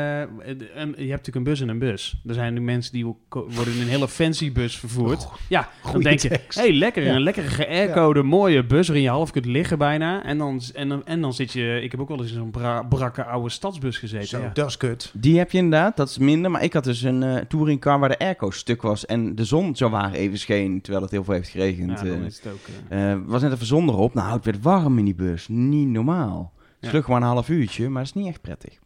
[0.47, 2.23] hebt natuurlijk een bus en een bus.
[2.27, 5.29] Er zijn nu mensen die worden in een hele fancy bus vervoerd.
[5.49, 6.59] ja, dan denk je, tekst.
[6.59, 7.15] hey, lekker, Ja.
[7.15, 10.25] een lekkere geaircode, mooie bus waarin je half kunt liggen bijna.
[10.25, 12.51] En dan, en, dan, en dan zit je, ik heb ook wel eens in zo'n
[12.51, 14.29] bra- brakke oude stadsbus gezeten.
[14.29, 14.51] Zo, ja.
[14.55, 15.13] dat is kut.
[15.15, 16.51] Die heb je inderdaad, dat is minder.
[16.51, 19.89] Maar ik had dus een touringcar waar de airco stuk was en de zon zo
[19.91, 21.91] waar even scheen, terwijl het heel veel heeft geregend.
[22.01, 22.25] Ja, dan eh.
[22.27, 22.59] is het ook...
[22.89, 24.15] eh, Eh, was net even zon erop.
[24.15, 25.49] Nou, het werd warm in die bus.
[25.49, 26.53] Niet normaal.
[26.57, 26.89] Het Ja.
[26.89, 28.79] vlug maar een half uurtje, maar dat is niet echt prettig.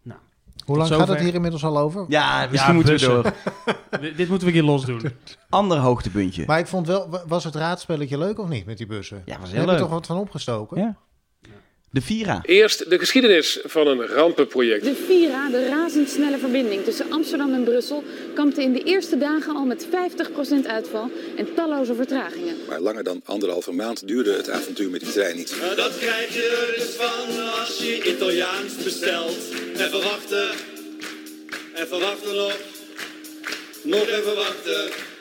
[0.65, 2.05] Hoe lang gaat het hier inmiddels al over?
[2.09, 3.33] Ja, misschien Ja, moeten we door.
[4.17, 5.01] dit- moeten we een keer los doen.
[5.49, 6.45] Ander hoogtepuntje.
[6.47, 9.23] Maar ik vond wel, wa- was het raadspelletje leuk of niet met die bussen?
[9.25, 9.83] Ja, was We heel hebben leuk.
[9.83, 10.81] toch wat van opgestoken?
[10.81, 10.97] Ja.
[11.95, 12.41] De Vira.
[12.43, 14.85] Eerst de geschiedenis van een rampenproject.
[14.85, 18.05] De Vira, de razendsnelle verbinding tussen Amsterdam en Brussel,
[18.35, 22.57] kampte in de eerste dagen al met 50% uitval en talloze vertragingen.
[22.69, 25.57] Maar langer dan anderhalve maand duurde het avontuur met die trein niet.
[25.61, 29.39] Nou, dat krijg je er dus van als je Italiaans bestelt.
[29.75, 30.49] Even wachten,
[31.75, 32.57] even wachten nog,
[33.83, 35.14] nog even wachten.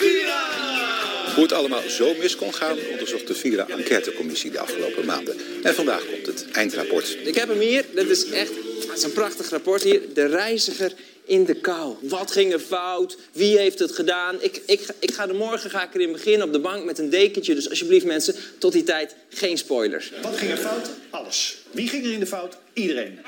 [0.00, 0.48] Vira!
[1.34, 5.36] Hoe het allemaal zo mis kon gaan, onderzocht de Vira Enquêtecommissie de afgelopen maanden.
[5.62, 7.16] En vandaag komt het eindrapport.
[7.24, 7.84] Ik heb hem hier.
[7.94, 8.50] Dat is echt
[8.88, 10.00] dat is een prachtig rapport hier.
[10.14, 10.92] De reiziger
[11.24, 11.94] in de kou.
[12.00, 13.16] Wat ging er fout?
[13.32, 14.36] Wie heeft het gedaan?
[14.40, 16.98] Ik, ik, ga- ik ga er morgen ga ik erin beginnen op de bank met
[16.98, 17.54] een dekentje.
[17.54, 20.10] Dus alsjeblieft mensen, tot die tijd geen spoilers.
[20.22, 20.90] Wat ging er fout?
[21.10, 21.56] Alles.
[21.70, 22.56] Wie ging er in de fout?
[22.72, 23.18] Iedereen.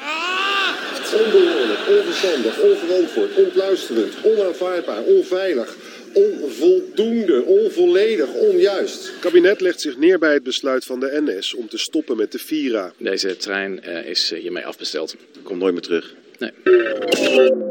[1.24, 5.76] Onbehoorlijk, onverstandig, onverantwoord, ontluisterend, onaanvaardbaar, onveilig,
[6.12, 9.06] onvoldoende, onvolledig, onjuist.
[9.06, 12.32] Het kabinet legt zich neer bij het besluit van de NS om te stoppen met
[12.32, 12.92] de Vira.
[12.96, 15.16] Deze trein eh, is eh, hiermee afbesteld.
[15.42, 16.14] Komt nooit meer terug.
[16.38, 16.50] Nee.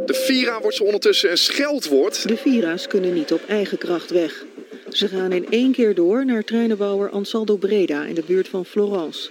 [0.05, 2.27] De Vira wordt zo ondertussen een scheldwoord.
[2.27, 4.45] De Vira's kunnen niet op eigen kracht weg.
[4.89, 9.29] Ze gaan in één keer door naar treinenbouwer Ansaldo Breda in de buurt van Florence.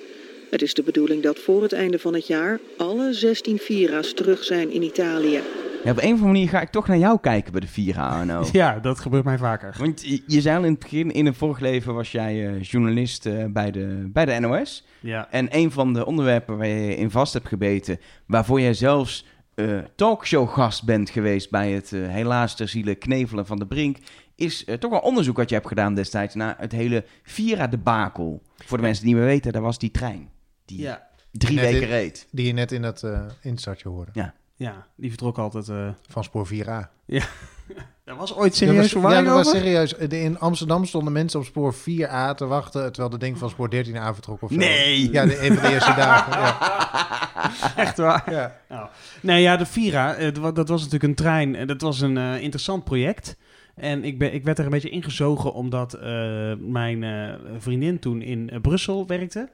[0.50, 4.44] Het is de bedoeling dat voor het einde van het jaar alle 16 Vira's terug
[4.44, 5.40] zijn in Italië.
[5.84, 8.08] Ja, op een of andere manier ga ik toch naar jou kijken bij de Vira,
[8.08, 8.44] Arno.
[8.52, 9.74] Ja, dat gebeurt mij vaker.
[9.78, 12.62] Want je, je zei al in het begin, in een vorig leven was jij eh,
[12.62, 14.86] journalist eh, bij, de, bij de NOS.
[15.00, 15.30] Ja.
[15.30, 19.78] En een van de onderwerpen waar je in vast hebt gebeten, waarvoor jij zelfs eh
[19.96, 23.96] talkshowgast bent geweest bij het helaas ter ziele knevelen van de Brink,
[24.36, 28.42] is toch wel onderzoek wat je hebt gedaan destijds naar het hele Vira-debakel.
[28.56, 30.28] Voor de mensen die niet meer weten, daar was die trein.
[30.64, 31.06] Die Ja.
[31.32, 32.28] drie weken in- reed.
[32.30, 34.10] Die je net in dat eh instartje hoorde.
[34.14, 34.34] Ja.
[34.60, 35.68] Ja, die vertrok altijd...
[35.68, 36.88] eh, Van spoor 4A.
[37.06, 37.24] Ja.
[38.04, 39.60] Dat was ooit serieus was- verwarring Ja, dat was over?
[39.60, 39.94] serieus.
[40.08, 42.82] De- In Amsterdam stonden mensen op spoor 4A te wachten...
[42.92, 44.56] terwijl de ding van spoor 13A vertrok of zo.
[44.56, 45.10] Nee!
[45.12, 46.40] Ja, de, een van de eerste dagen.
[46.40, 46.58] Ja.
[47.76, 48.30] Echt waar?
[48.30, 48.56] Ja.
[48.68, 48.88] Nou,
[49.22, 51.54] nee, ja, de Vira, eh, dat wa- dat was natuurlijk een trein.
[51.56, 53.36] en Dat was een eh, interessant project.
[53.74, 58.22] En ik, ben, ik werd er een beetje ingezogen omdat eh, mijn eh, vriendin toen
[58.22, 59.48] in eh, Brussel werkte.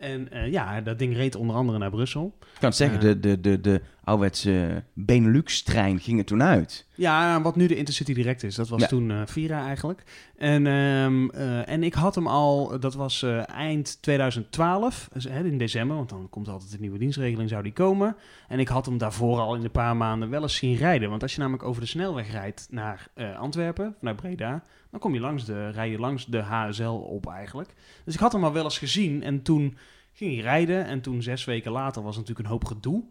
[0.00, 2.36] En eh, ja, dat ding reed onder andere naar Brussel.
[2.40, 6.86] Ik kan het zeggen, Eh, de, de, de, de ouderwetse Benelux-trein ging er toen uit.
[6.94, 8.54] Ja, wat nu de Intercity Direct is.
[8.54, 8.86] Dat was Ja.
[8.86, 10.02] toen eh, Vira eigenlijk.
[10.36, 15.58] En, ehm, eh, en ik had hem al, dat was eind 2012, dus, hè, in
[15.58, 18.16] december, want dan komt altijd de nieuwe dienstregeling, zou die komen.
[18.48, 21.10] En ik had hem daarvoor al in een paar maanden wel eens zien rijden.
[21.10, 23.08] Want als je namelijk over de snelweg rijdt naar
[23.38, 27.74] Antwerpen, naar Breda, dan kom je langs de, rij je langs de HSL op eigenlijk.
[28.04, 29.76] Dus ik had hem al wel eens gezien en toen
[30.12, 30.84] ging hij rijden.
[30.84, 33.04] En toen zes weken later was natuurlijk een hoop gedoe.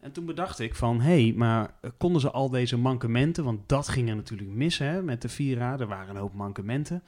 [0.00, 3.68] En toen bedacht ik van, hé, hey, maar eh, konden ze al deze mankementen, want
[3.68, 7.02] dat ging er natuurlijk mis hè, met de Vira, er waren een hoop mankementen.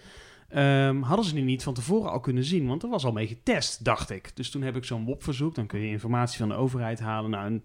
[0.49, 3.27] Ehm, hadden ze die niet van tevoren al kunnen zien, want er was al mee
[3.27, 4.37] getest, dacht ik.
[4.37, 7.31] Dus toen heb ik zo'n WOP-verzoek, dan kun je informatie van de overheid halen.
[7.31, 7.61] Nou,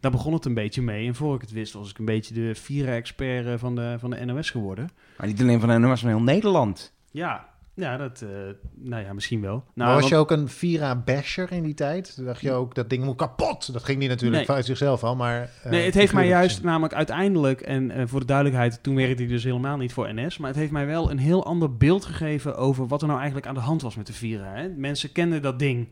[0.00, 1.06] daar begon het een beetje mee.
[1.06, 4.10] En voor ik het wist, was ik een beetje de Vira-expert eh, van de, van
[4.10, 4.88] de NOS geworden.
[5.18, 6.92] Maar niet alleen van de NOS, van heel Nederland.
[7.10, 8.28] Ja, ja, dat, eh,
[8.74, 9.54] nou ja, misschien wel.
[9.56, 12.24] Maar Nou, was want- je ook een Vira-basher in die tijd?
[12.24, 13.72] Dacht je ook, dat ding moet kapot?
[13.72, 14.46] Dat ging niet natuurlijk Nee.
[14.46, 15.50] vanuit zichzelf al, maar...
[15.62, 19.32] eh, Nee, het heeft mij juist namelijk uiteindelijk, en voor de duidelijkheid, toen werkte hij
[19.32, 22.56] dus helemaal niet voor NS, maar het heeft mij wel een heel ander beeld gegeven
[22.56, 24.52] over wat er nou eigenlijk aan de hand was met de Vira.
[24.54, 24.68] Hè.
[24.68, 25.88] Mensen kenden dat ding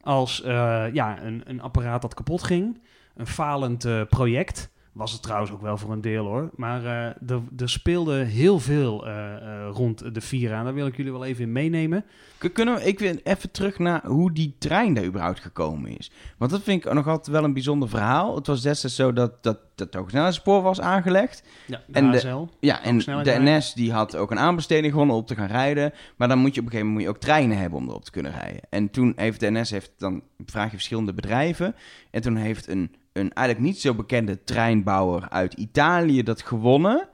[0.00, 2.78] als eh, ja, een, een apparaat dat kapot ging,
[3.18, 4.70] een falend eh, project.
[4.98, 6.50] Was het trouwens ook wel voor een deel hoor.
[6.56, 10.58] Maar eh, er, er speelde heel veel eh, rond de Vira.
[10.58, 12.04] En daar wil ik jullie wel even in meenemen.
[12.52, 16.10] Kunnen we, ik wil even terug naar hoe die trein daar überhaupt gekomen is.
[16.38, 18.34] Want dat vind ik nog altijd wel een bijzonder verhaal.
[18.34, 21.42] Het was destijds zo dat, dat, dat het hogesnelheidsspoor was aangelegd.
[21.66, 23.38] Ja, de en HSL, de, ja, en de.
[23.38, 25.92] NS die had ook een aanbesteding gewonnen om op te gaan rijden.
[26.16, 28.04] Maar dan moet je op een gegeven moment moet je ook treinen hebben om erop
[28.04, 28.60] te kunnen rijden.
[28.70, 31.74] En toen heeft de NS, heeft, dan vraag je verschillende bedrijven.
[32.10, 37.08] En toen heeft een, een eigenlijk niet zo bekende treinbouwer uit Italië dat gewonnen.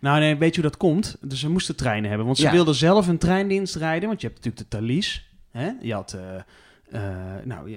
[0.00, 1.16] Nou nee, weet je hoe dat komt?
[1.20, 2.26] Dus ze moesten treinen hebben.
[2.26, 2.52] Want ze Ja.
[2.52, 4.08] wilden zelf een treindienst rijden.
[4.08, 5.30] Want je hebt natuurlijk de Thalys.
[5.50, 5.70] Hè?
[5.80, 6.12] Je had...
[6.12, 6.34] eh,
[6.90, 7.72] eh, nou,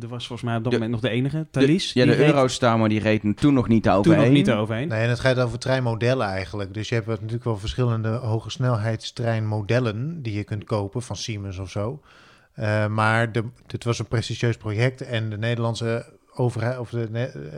[0.00, 1.46] er was volgens mij op dat De- moment nog de enige.
[1.50, 1.92] Thalys.
[1.92, 4.22] De, ja, de reed Eurostar, maar die reed toen nog niet Toen overheen.
[4.24, 4.88] nog niet overheen.
[4.88, 6.74] Nee, en het gaat over treinmodellen eigenlijk.
[6.74, 11.70] Dus je hebt natuurlijk wel verschillende hoge snelheidstreinmodellen die je kunt kopen van Siemens of
[11.70, 12.00] zo.
[12.52, 17.08] Eh, maar de, dit was een prestigieus project en de Nederlandse overheid, of de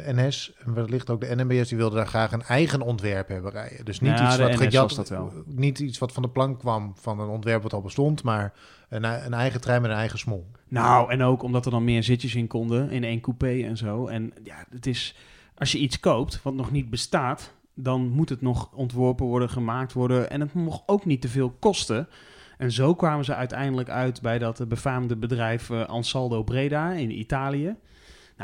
[0.07, 3.85] NS, en wellicht ook de NMBS, die wilden daar graag een eigen ontwerp hebben rijden.
[3.85, 7.29] Dus niet, Ja, iets wat gejat, niet iets wat van de plank kwam van een
[7.29, 8.53] ontwerp wat al bestond, maar
[8.89, 10.51] een, een eigen trein met een eigen smol.
[10.69, 12.91] Nou, en ook omdat er dan meer zitjes in konden.
[12.91, 14.07] In één coupé en zo.
[14.07, 15.17] En ja, het is...
[15.55, 17.53] Als je iets koopt wat nog niet bestaat...
[17.75, 20.31] dan moet het nog ontworpen worden, gemaakt worden.
[20.31, 22.09] En het mocht ook niet te veel kosten.
[22.59, 27.77] En zo kwamen ze uiteindelijk uit bij dat befaamde bedrijf eh, Ansaldo Breda in Italië.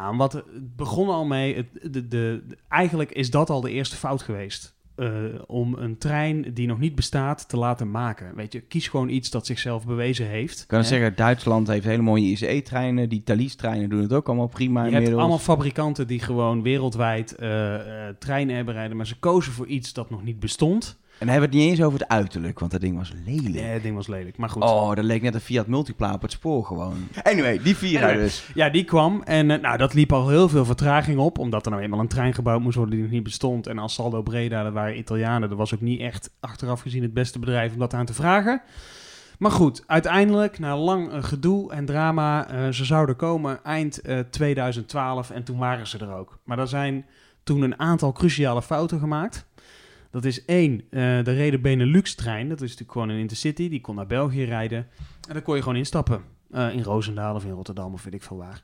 [0.00, 3.70] Nou, wat het begon al mee, het, de, de, de- eigenlijk is dat al de
[3.70, 4.76] eerste fout geweest.
[4.94, 5.08] Eh,
[5.46, 8.34] om een trein die nog niet bestaat te laten maken.
[8.34, 10.60] Weet je, kies gewoon iets dat zichzelf bewezen heeft.
[10.60, 13.08] Ik kan zeggen, Duitsland heeft hele mooie ICE-treinen.
[13.08, 17.74] Die Thalys-treinen doen het ook allemaal prima Je hebt allemaal fabrikanten die gewoon wereldwijd eh,
[18.08, 20.98] eh, treinen hebben rijden, maar ze kozen voor iets dat nog niet bestond.
[21.18, 23.54] En dan hebben we het niet eens over het uiterlijk, want dat ding was lelijk.
[23.54, 24.62] Nee, het ding was lelijk, maar goed.
[24.62, 27.08] Oh, dat leek net een Fiat Multipla op het spoor gewoon.
[27.22, 28.50] Anyway, die Vira Anyway, dus.
[28.54, 31.70] Ja, die kwam en eh, nou, dat liep al heel veel vertraging op, omdat er
[31.70, 33.66] nou eenmaal een trein gebouwd moest worden die nog niet bestond.
[33.66, 37.14] En als Saldo Breda, dat waren Italianen, dat was ook niet echt achteraf gezien het
[37.14, 38.62] beste bedrijf om dat aan te vragen.
[39.38, 44.18] Maar goed, uiteindelijk, na lang eh, gedoe en drama, eh, ze zouden komen eind eh,
[44.18, 46.38] 2012 en toen waren ze er ook.
[46.44, 47.06] Maar er zijn
[47.42, 49.46] toen een aantal cruciale fouten gemaakt.
[50.10, 52.48] Dat is één, eh, de reden Benelux-trein.
[52.48, 53.68] Dat is natuurlijk gewoon een intercity.
[53.68, 54.78] Die kon naar België rijden.
[55.28, 56.22] En daar kon je gewoon instappen.
[56.50, 58.62] Eh, in Roosendaal of in Rotterdam of weet ik veel waar.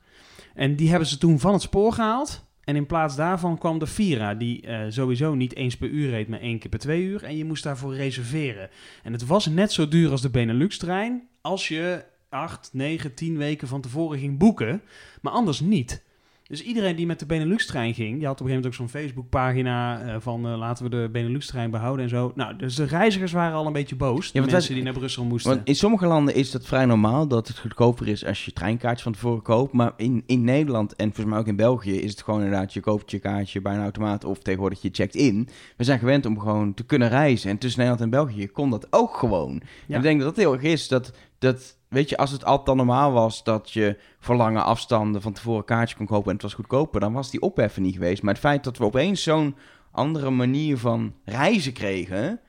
[0.53, 2.45] En die hebben ze toen van het spoor gehaald.
[2.63, 6.27] En in plaats daarvan kwam de Vira, die eh, sowieso niet eens per uur reed,
[6.27, 7.23] maar één keer per twee uur.
[7.23, 8.69] En je moest daarvoor reserveren.
[9.03, 11.27] En het was net zo duur als de Benelux-trein.
[11.41, 14.81] Als je acht, negen, tien weken van tevoren ging boeken.
[15.21, 16.03] Maar anders niet.
[16.47, 19.01] Dus iedereen die met de Benelux-trein ging, die had op een gegeven moment ook zo'n
[19.01, 22.31] Facebook-pagina eh, van eh, laten we de Benelux-trein behouden en zo.
[22.35, 25.23] Nou, dus de reizigers waren al een beetje boos, de mensen wij- die naar Brussel
[25.23, 25.51] moesten.
[25.55, 29.03] Want in sommige landen is dat vrij normaal dat het goedkoper is als je treinkaartjes
[29.03, 29.73] van tevoren koopt.
[29.73, 32.79] Maar in, in Nederland en volgens mij ook in België is het gewoon inderdaad, je
[32.79, 35.47] koopt je kaartje bij een automaat of tegenwoordig je checkt in.
[35.77, 37.49] We zijn gewend om gewoon te kunnen reizen.
[37.49, 39.61] En tussen Nederland en België kon dat ook gewoon.
[39.87, 42.69] En ik denk dat dat heel erg is dat, dat, weet je, als het altijd
[42.69, 46.33] al normaal was dat je voor lange afstanden van tevoren een kaartje kon kopen en
[46.33, 48.21] het was goedkoper, dan was die opheffen niet geweest.
[48.21, 49.55] Maar het feit dat we opeens zo'n
[49.91, 52.39] andere manier van reizen kregen,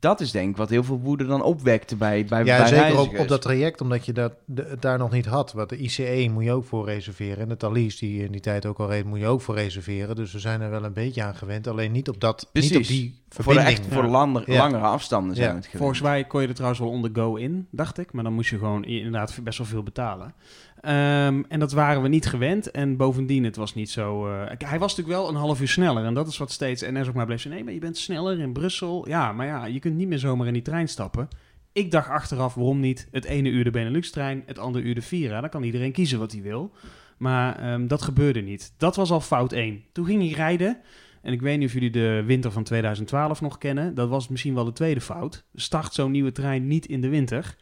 [0.00, 2.84] dat is denk ik wat heel veel woede dan opwekte bij, bij, Ja, bij zeker
[2.84, 3.20] op, reizigers.
[3.20, 5.52] op dat traject, omdat je dat de- het daar nog niet had.
[5.52, 7.38] Want de ICE moet je ook voor reserveren.
[7.38, 10.16] En de Thalys, die in die tijd ook al reed, moet je ook voor reserveren.
[10.16, 11.66] Dus we zijn er wel een beetje aan gewend.
[11.66, 13.78] Alleen niet op, dat, niet op die Voor de verbinding.
[13.78, 14.04] echt- voor
[14.46, 14.58] Ja.
[14.58, 15.54] langere afstanden zijn Ja.
[15.54, 15.80] het gewend.
[15.82, 18.12] Volgens mij kon je er trouwens wel on the go in, dacht ik.
[18.12, 20.34] Maar dan moest je gewoon inderdaad best wel veel betalen.
[20.80, 22.70] Ehm, en dat waren we niet gewend.
[22.70, 24.26] En bovendien, het was niet zo...
[24.26, 26.04] eh, hij was natuurlijk wel een half uur sneller.
[26.04, 27.54] En dat is wat steeds NS ook maar bleef zeggen.
[27.54, 29.08] Nee, maar je bent sneller in Brussel.
[29.08, 31.28] Ja, maar ja, je kunt niet meer zomaar in die trein stappen.
[31.72, 33.08] Ik dacht achteraf, waarom niet?
[33.10, 35.40] Het ene uur de Benelux-trein, het andere uur de Vira.
[35.40, 36.72] Dan kan iedereen kiezen wat hij wil.
[37.18, 38.72] Maar ehm, dat gebeurde niet.
[38.76, 39.84] Dat was al fout 1.
[39.92, 40.78] Toen ging hij rijden.
[41.22, 43.94] En ik weet niet of jullie de winter van 2012 nog kennen.
[43.94, 45.44] Dat was misschien wel de tweede fout.
[45.54, 47.56] Start zo'n nieuwe trein niet in de winter.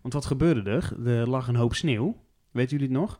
[0.00, 1.06] Want wat gebeurde er?
[1.06, 2.16] Er lag een hoop sneeuw.
[2.54, 3.18] Weten jullie het nog?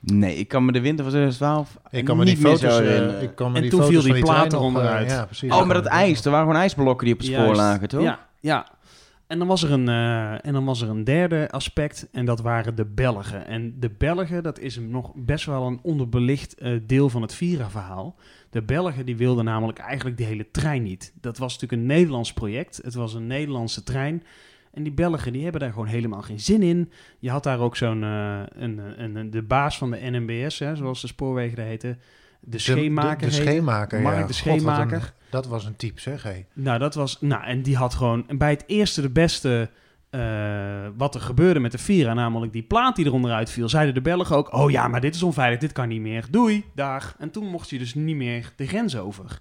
[0.00, 2.74] Nee, ik kan me de winter van 2012 Ik kan me niet die meer foto's,
[2.76, 3.22] zo eh, herinneren.
[3.22, 5.10] ik kan me En die toen foto's viel die plaat nog, eh, eronderuit.
[5.10, 5.52] ja, precies.
[5.52, 6.24] Oh, maar dat ijs.
[6.24, 7.60] Er waren gewoon ijsblokken die op het spoor Juist.
[7.60, 8.02] lagen, toch?
[8.02, 8.66] Ja, ja.
[9.26, 12.40] En dan, was er een, eh, en dan was er een derde aspect en dat
[12.40, 13.46] waren de Belgen.
[13.46, 18.16] En de Belgen, dat is nog best wel een onderbelicht eh, deel van het Vira-verhaal.
[18.50, 21.12] De Belgen die wilden namelijk eigenlijk die hele trein niet.
[21.20, 22.80] Dat was natuurlijk een Nederlands project.
[22.82, 24.22] Het was een Nederlandse trein.
[24.74, 26.90] En die Belgen die hebben daar gewoon helemaal geen zin in.
[27.18, 30.76] Je had daar ook zo'n, eh, een, een, een- de baas van de NMBS, hè,
[30.76, 31.98] zoals de spoorwegen daar heten.
[32.40, 33.28] De scheenmaker.
[33.30, 33.34] De,
[33.96, 34.26] de, Mark ja.
[34.26, 34.34] de God,
[34.92, 36.22] een- dat was een type, zeg.
[36.22, 36.44] hé.
[36.52, 37.20] Nou, dat was.
[37.20, 38.24] Nou, en die had gewoon.
[38.38, 39.70] Bij het eerste de beste.
[40.10, 44.00] eh, wat er gebeurde met de Vira, namelijk die plaat die eronder uitviel, zeiden de
[44.00, 46.24] Belgen ook: Oh ja, maar dit is onveilig, dit kan niet meer.
[46.30, 47.16] Doei, dag.
[47.18, 49.40] En toen mocht je dus niet meer de grens over.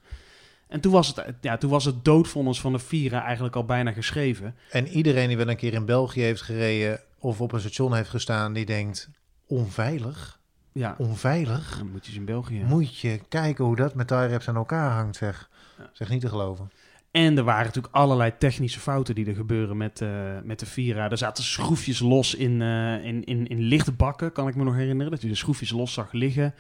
[0.73, 3.91] En toen was het, ja, toen was het doodvonnis van de Vira eigenlijk al bijna
[3.91, 4.55] geschreven.
[4.71, 8.09] En iedereen die wel een keer in België heeft gereden of op een station heeft
[8.09, 9.09] gestaan, die denkt,
[9.47, 10.39] onveilig?
[10.71, 10.95] Ja.
[10.97, 11.77] Onveilig?
[11.77, 12.63] Dan moet je eens in België.
[12.63, 15.49] Moet je kijken hoe dat met tie aan elkaar hangt, zeg.
[15.91, 16.71] Zeg niet te geloven.
[17.11, 20.09] En er waren natuurlijk allerlei technische fouten die er gebeuren met, eh,
[20.43, 21.09] met de Vira.
[21.09, 25.11] Er zaten schroefjes los in, eh, in, in, in lichtbakken, kan ik me nog herinneren.
[25.11, 26.53] Dat je de schroefjes los zag liggen.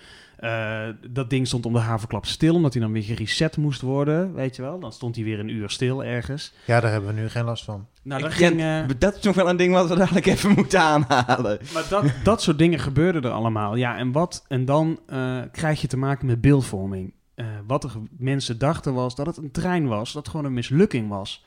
[0.43, 4.33] Eh, dat ding stond om de havenklap stil, omdat hij dan weer gereset moest worden,
[4.33, 4.79] weet je wel.
[4.79, 6.53] Dan stond hij weer een uur stil ergens.
[6.65, 7.87] Ja, daar hebben we nu geen last van.
[8.01, 10.79] Nou, dat, ging, eh, dat is nog wel een ding wat we dadelijk even moeten
[10.79, 11.59] aanhalen.
[11.73, 13.75] maar dat, dat soort dingen gebeurden er allemaal.
[13.75, 17.13] Ja, en, wat, en dan eh, krijg je te maken met beeldvorming.
[17.35, 20.53] Eh, wat er mensen dachten was dat het een trein was, dat het gewoon een
[20.53, 21.45] mislukking was.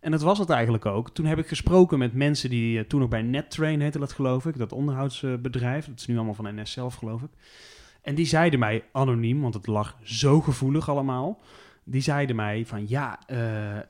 [0.00, 1.10] En dat was het eigenlijk ook.
[1.10, 4.58] Toen heb ik gesproken met mensen die toen nog bij NetTrain heette dat geloof ik,
[4.58, 5.86] dat onderhoudsbedrijf.
[5.86, 7.30] Dat is nu allemaal van NS zelf geloof ik.
[8.02, 11.38] En die zeiden mij anoniem, want het lag zo gevoelig allemaal.
[11.84, 13.38] Die zeiden mij van ja, eh,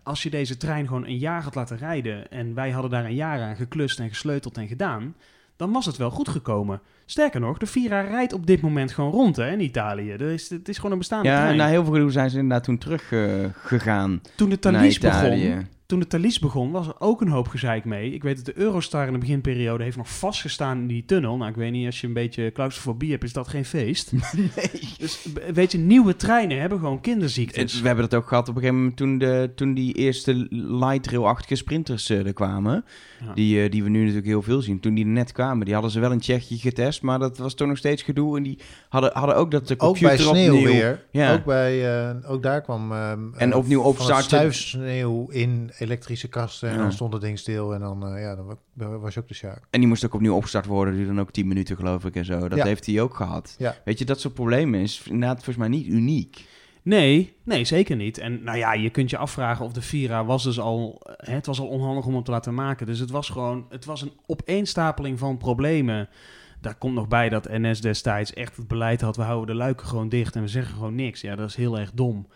[0.03, 3.14] als je deze trein gewoon een jaar had laten rijden en wij hadden daar een
[3.14, 5.14] jaar aan geklust en gesleuteld en gedaan,
[5.57, 6.81] dan was het wel goed gekomen.
[7.07, 10.11] Sterker nog, de Vira rijdt op dit moment gewoon rond hè, in Italië.
[10.11, 11.57] Er is, het is gewoon een bestaande Ja, trein.
[11.57, 15.66] na heel veel gedoe zijn ze inderdaad toen terug eh, gegaan Toen de Thalys begon,
[15.90, 18.12] toen de Thalys begon, was er ook een hoop gezeik mee.
[18.12, 21.37] Ik weet dat de Eurostar in de beginperiode heeft nog vastgestaan in die tunnel.
[21.37, 24.12] Nou, ik weet niet, als je een beetje claustrofobie hebt, is dat geen feest.
[24.98, 27.81] Dus b- weet je, nieuwe treinen hebben gewoon kinderziektes.
[27.81, 31.07] We hebben dat ook gehad op een gegeven moment toen, de, toen die eerste light
[31.07, 32.85] rail-achtige sprinters eh, er kwamen.
[33.24, 33.33] Ja.
[33.35, 34.81] Die, eh, die we nu natuurlijk heel veel zien.
[34.81, 37.55] Toen die er net kwamen, die hadden ze wel in Tsjechië getest, maar dat was
[37.55, 38.37] toch nog steeds gedoe.
[38.37, 40.70] En die hadden, hadden ook dat de Ook computer bij sneeuw opnieuw...
[40.72, 41.05] weer.
[41.11, 41.33] Ja.
[41.33, 42.92] Ook, bij, eh, ook daar kwam...
[42.92, 44.24] ehm, En opnieuw van het opstarten.
[44.24, 46.68] stuifsneeuw in elektrische kasten.
[46.68, 46.80] En Ja.
[46.82, 47.74] dan stond het ding stil.
[47.74, 49.62] En dan, eh, ja, dan wa- was je ook de sjaak.
[49.70, 52.24] En die moest ook opnieuw opgestart worden, die dan ook 10 minuten geloof ik en
[52.24, 52.48] zo.
[52.48, 52.64] Dat Ja.
[52.64, 53.54] heeft hij ook gehad.
[53.58, 53.76] Ja.
[53.84, 56.48] Weet je, dat soort problemen is inderdaad volgens mij niet uniek.
[56.82, 58.18] Nee, nee, zeker niet.
[58.18, 61.00] En nou ja, je kunt je afvragen of de Vira was dus al...
[61.16, 62.86] hè, Het was al onhandig om hem te laten maken.
[62.86, 63.66] Dus het was gewoon...
[63.68, 66.08] Het was een opeenstapeling van problemen.
[66.60, 69.16] Daar komt nog bij dat NS destijds echt het beleid had...
[69.16, 71.20] we houden de luiken gewoon dicht en we zeggen gewoon niks.
[71.20, 72.26] Ja, dat is heel erg dom.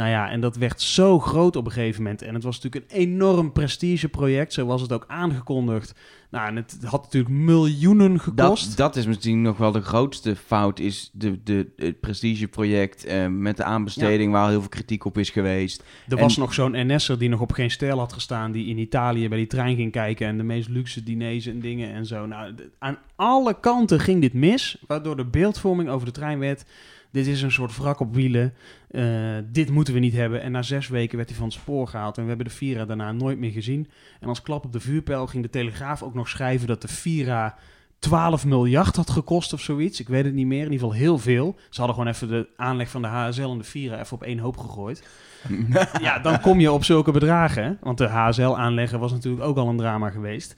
[0.00, 2.22] Nou ja, en dat werd zo groot op een gegeven moment.
[2.22, 4.52] En het was natuurlijk een enorm prestigeproject.
[4.52, 5.94] Zo was het ook aangekondigd.
[6.30, 8.66] Nou, en het had natuurlijk miljoenen gekost.
[8.66, 13.26] Dat, dat is misschien nog wel de grootste fout, is de, de, het prestigeproject eh,
[13.26, 15.84] met de aanbesteding waar heel veel kritiek op is geweest.
[16.08, 18.78] Er En- was nog zo'n NS'er die nog op geen stijl had gestaan, die in
[18.78, 22.26] Italië bij die trein ging kijken en de meest luxe diners en dingen en zo.
[22.26, 26.64] Nou, aan alle kanten ging dit mis, waardoor de beeldvorming over de trein werd.
[27.10, 28.54] Dit is een soort wrak op wielen.
[28.90, 29.04] Eh,
[29.44, 30.42] dit moeten we niet hebben.
[30.42, 32.16] En na zes weken werd hij van het spoor gehaald.
[32.16, 33.88] En we hebben de Vira daarna nooit meer gezien.
[34.20, 37.56] En als klap op de vuurpijl ging de Telegraaf ook nog schrijven dat de Vira
[37.98, 40.00] 12 miljard had gekost of zoiets.
[40.00, 40.64] Ik weet het niet meer.
[40.64, 41.56] In ieder geval heel veel.
[41.70, 44.38] Ze hadden gewoon even de aanleg van de HSL en de Vira even op één
[44.38, 45.08] hoop gegooid.
[46.02, 47.64] ja, dan kom je op zulke bedragen.
[47.64, 47.72] hè.
[47.80, 50.56] Want de HSL aanleggen was natuurlijk ook al een drama geweest.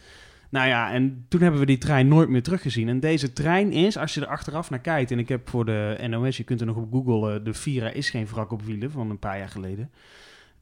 [0.52, 2.88] Nou ja, en toen hebben we die trein nooit meer teruggezien.
[2.88, 5.10] En deze trein is, als je er achteraf naar kijkt...
[5.10, 7.42] en ik heb voor de NOS, je kunt er nog op Google...
[7.42, 9.90] de Vira is geen wrak op wielen van een paar jaar geleden.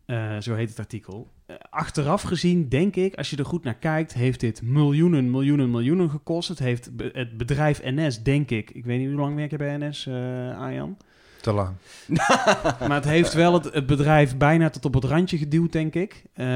[0.05, 1.31] Eh, zo heet het artikel.
[1.46, 4.14] Eh, achteraf gezien, denk ik, als je er goed naar kijkt...
[4.14, 6.48] heeft dit miljoenen, miljoenen, miljoenen gekost.
[6.48, 8.70] Het heeft het bedrijf NS, denk ik...
[8.70, 10.96] Ik weet niet hoe lang werk je bij NS, eh Arjan?
[11.40, 11.68] Te lang.
[12.88, 16.22] maar het heeft wel het, het bedrijf bijna tot op het randje geduwd, denk ik.
[16.33, 16.46] Eh,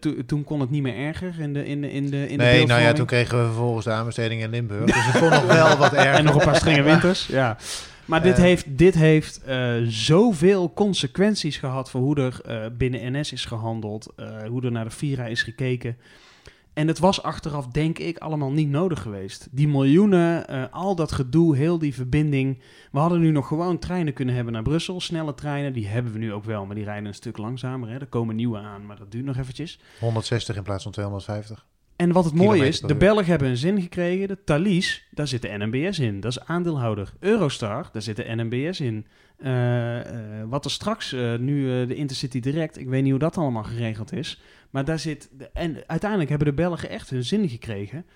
[0.00, 2.44] to- toen kon het niet meer erger in de, in de, in de, in de
[2.44, 4.84] nee, nou ja, toen kregen we vervolgens de aanbesteding in Limburg.
[4.84, 6.12] Dus het kon nog wel wat erger.
[6.14, 7.56] En nog een paar strenge winters, ja.
[8.04, 8.42] Maar dit Eh.
[8.42, 14.26] heeft, dit heeft eh, zoveel consequenties gehad voor hoe er binnen NS is gehandeld, eh,
[14.48, 15.96] hoe er naar de Vira is gekeken.
[16.74, 19.48] En het was achteraf, denk ik, allemaal niet nodig geweest.
[19.50, 22.58] Die miljoenen, eh, al dat gedoe, heel die verbinding.
[22.92, 25.00] We hadden nu nog gewoon treinen kunnen hebben naar Brussel.
[25.00, 27.88] Snelle treinen, die hebben we nu ook wel, maar die rijden een stuk langzamer.
[27.88, 27.98] Hè.
[27.98, 29.78] Er komen nieuwe aan, maar dat duurt nog eventjes.
[30.00, 31.66] 160 in plaats van 250.
[31.96, 32.94] En wat het mooie is, de.
[32.94, 34.28] Belgen hebben een zin gekregen.
[34.28, 36.20] De Thalys, daar zit de NMBS in.
[36.20, 37.12] Dat is aandeelhouder.
[37.18, 39.06] Eurostar, daar zit de NMBS in.
[39.36, 43.62] Eh, eh, wat er straks, nu de Intercity Direct, ik weet niet hoe dat allemaal
[43.62, 44.40] geregeld is.
[44.72, 48.06] Maar daar zit, de, en uiteindelijk hebben de Belgen echt hun zin gekregen.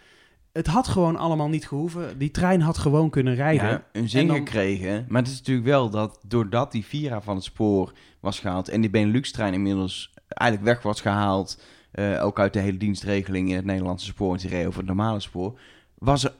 [0.52, 2.18] Het had gewoon allemaal niet gehoeven.
[2.18, 3.66] Die trein had gewoon kunnen rijden.
[3.68, 5.04] Ja, een En zin dan- gekregen.
[5.08, 8.80] Maar het is natuurlijk wel dat doordat die Vira van het spoor was gehaald en
[8.80, 13.64] die Benelux-trein inmiddels eigenlijk weg was gehaald, eh, ook uit de hele dienstregeling in het
[13.64, 15.58] Nederlandse spoor en die reed over het normale spoor,
[15.98, 16.34] was er,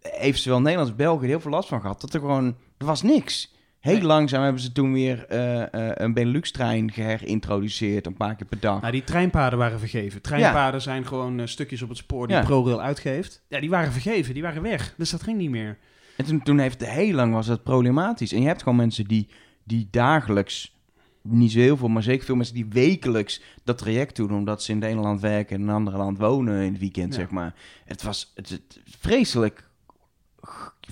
[0.00, 2.00] heeft zowel Nederlands als België heel veel last van gehad.
[2.00, 2.46] Dat er gewoon,
[2.78, 3.54] er was niks.
[3.84, 8.60] Heel langzaam hebben ze toen weer eh, eh, een Benelux-trein geherintroduceerd, een paar keer per
[8.60, 8.80] dag.
[8.80, 10.22] Nou, die treinpaden waren vergeven.
[10.22, 12.42] Treinpaden zijn gewoon eh, stukjes op het spoor die Ja.
[12.42, 13.42] ProRail uitgeeft.
[13.48, 14.94] Ja, die waren vergeven, die waren weg.
[14.96, 15.78] Dus dat ging niet meer.
[16.16, 18.32] En toen, toen heeft heel lang was het problematisch.
[18.32, 19.28] En je hebt gewoon mensen die,
[19.64, 20.76] die dagelijks,
[21.22, 24.72] niet zo heel veel, maar zeker veel mensen die wekelijks dat traject doen, omdat ze
[24.72, 27.20] in het ene land werken en in een andere land wonen in het weekend, Ja.
[27.20, 27.54] zeg maar.
[27.84, 29.64] Het was het, het- vreselijk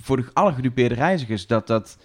[0.01, 1.97] voor de, alle gedupeerde reizigers dat dat,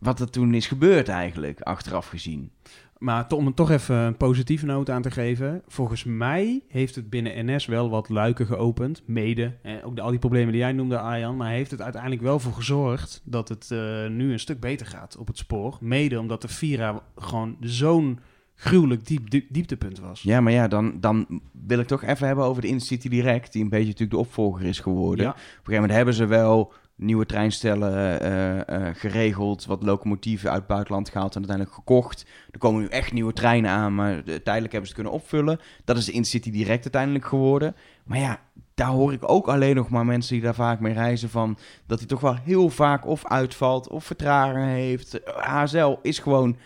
[0.00, 2.50] wat er toen is gebeurd eigenlijk, achteraf gezien.
[2.98, 5.62] Maar om er toch even een positieve noot aan te geven.
[5.66, 9.02] Volgens mij heeft het binnen NS wel wat luiken geopend.
[9.06, 9.56] Mede.
[9.62, 11.36] Eh, ook de, al die problemen die jij noemde, Arjan.
[11.36, 15.16] Maar heeft het uiteindelijk wel voor gezorgd dat het eh, nu een stuk beter gaat
[15.16, 15.78] op het spoor.
[15.80, 18.18] Mede omdat de Vira gewoon zo'n
[18.54, 20.22] gruwelijk diep, diep- dieptepunt was.
[20.22, 23.62] Ja, maar ja, dan, dan wil ik toch even hebben over de Intercity Direct, die
[23.62, 25.24] een beetje natuurlijk de opvolger is geworden.
[25.24, 25.30] Ja.
[25.30, 30.58] Op een gegeven moment hebben ze wel nieuwe treinstellen eh, eh, geregeld, wat locomotieven uit
[30.58, 32.26] het buitenland gehaald en uiteindelijk gekocht.
[32.50, 35.58] Er komen nu echt nieuwe treinen aan, maar de- tijdelijk hebben ze het kunnen opvullen.
[35.84, 37.76] Dat is de Intercity Direct uiteindelijk geworden.
[38.04, 38.40] Maar ja,
[38.74, 41.98] daar hoor ik ook alleen nog maar mensen die daar vaak mee reizen van, dat
[41.98, 45.20] hij toch wel heel vaak of uitvalt of vertraging heeft.
[45.36, 46.56] HSL is gewoon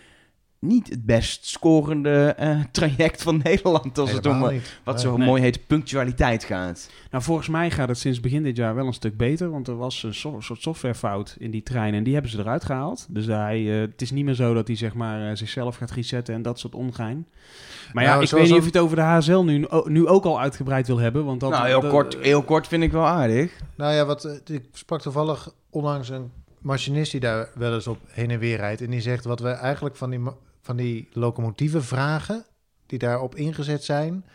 [0.67, 4.79] niet het best scorende eh, traject van Nederland als het om eh, niet.
[4.83, 5.27] wat zo Nee.
[5.27, 6.89] mooi heet punctualiteit gaat.
[7.11, 9.49] Nou, volgens mij gaat het sinds begin dit jaar wel een stuk beter.
[9.51, 12.65] Want er was een so- soort softwarefout in die trein en die hebben ze eruit
[12.65, 13.05] gehaald.
[13.09, 15.91] Dus hij, eh, het is niet meer zo dat hij zeg maar, eh, zichzelf gaat
[15.91, 17.27] resetten en dat soort ongein.
[17.93, 20.25] Maar ja, Nou, ik weet niet of je het over de HSL nu, nu ook
[20.25, 21.25] al uitgebreid wil hebben.
[21.25, 23.51] Want dat, nou, heel dat- kort, heel kort vind ik wel aardig.
[23.75, 28.31] Nou ja, wat, ik sprak toevallig onlangs een machinist die daar wel eens op heen
[28.31, 28.81] en weer rijdt.
[28.81, 30.19] En die zegt wat we eigenlijk van die,
[30.65, 32.45] van die locomotieven vragen,
[32.85, 34.25] die daarop ingezet zijn,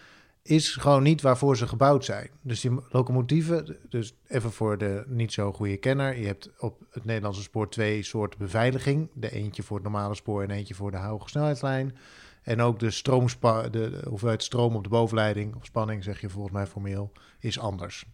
[0.42, 2.30] is gewoon niet waarvoor ze gebouwd zijn.
[2.40, 7.04] Dus die locomotieven, dus even voor de niet zo goede kenner, je hebt op het
[7.04, 9.08] Nederlandse spoor twee soorten beveiliging.
[9.14, 11.96] De eentje voor het normale spoor en eentje voor de hoge snelheidslijn.
[12.42, 16.28] En ook de, stroomspa de, de hoeveelheid stroom op de bovenleiding, of spanning zeg je
[16.28, 18.04] volgens mij formeel, is anders.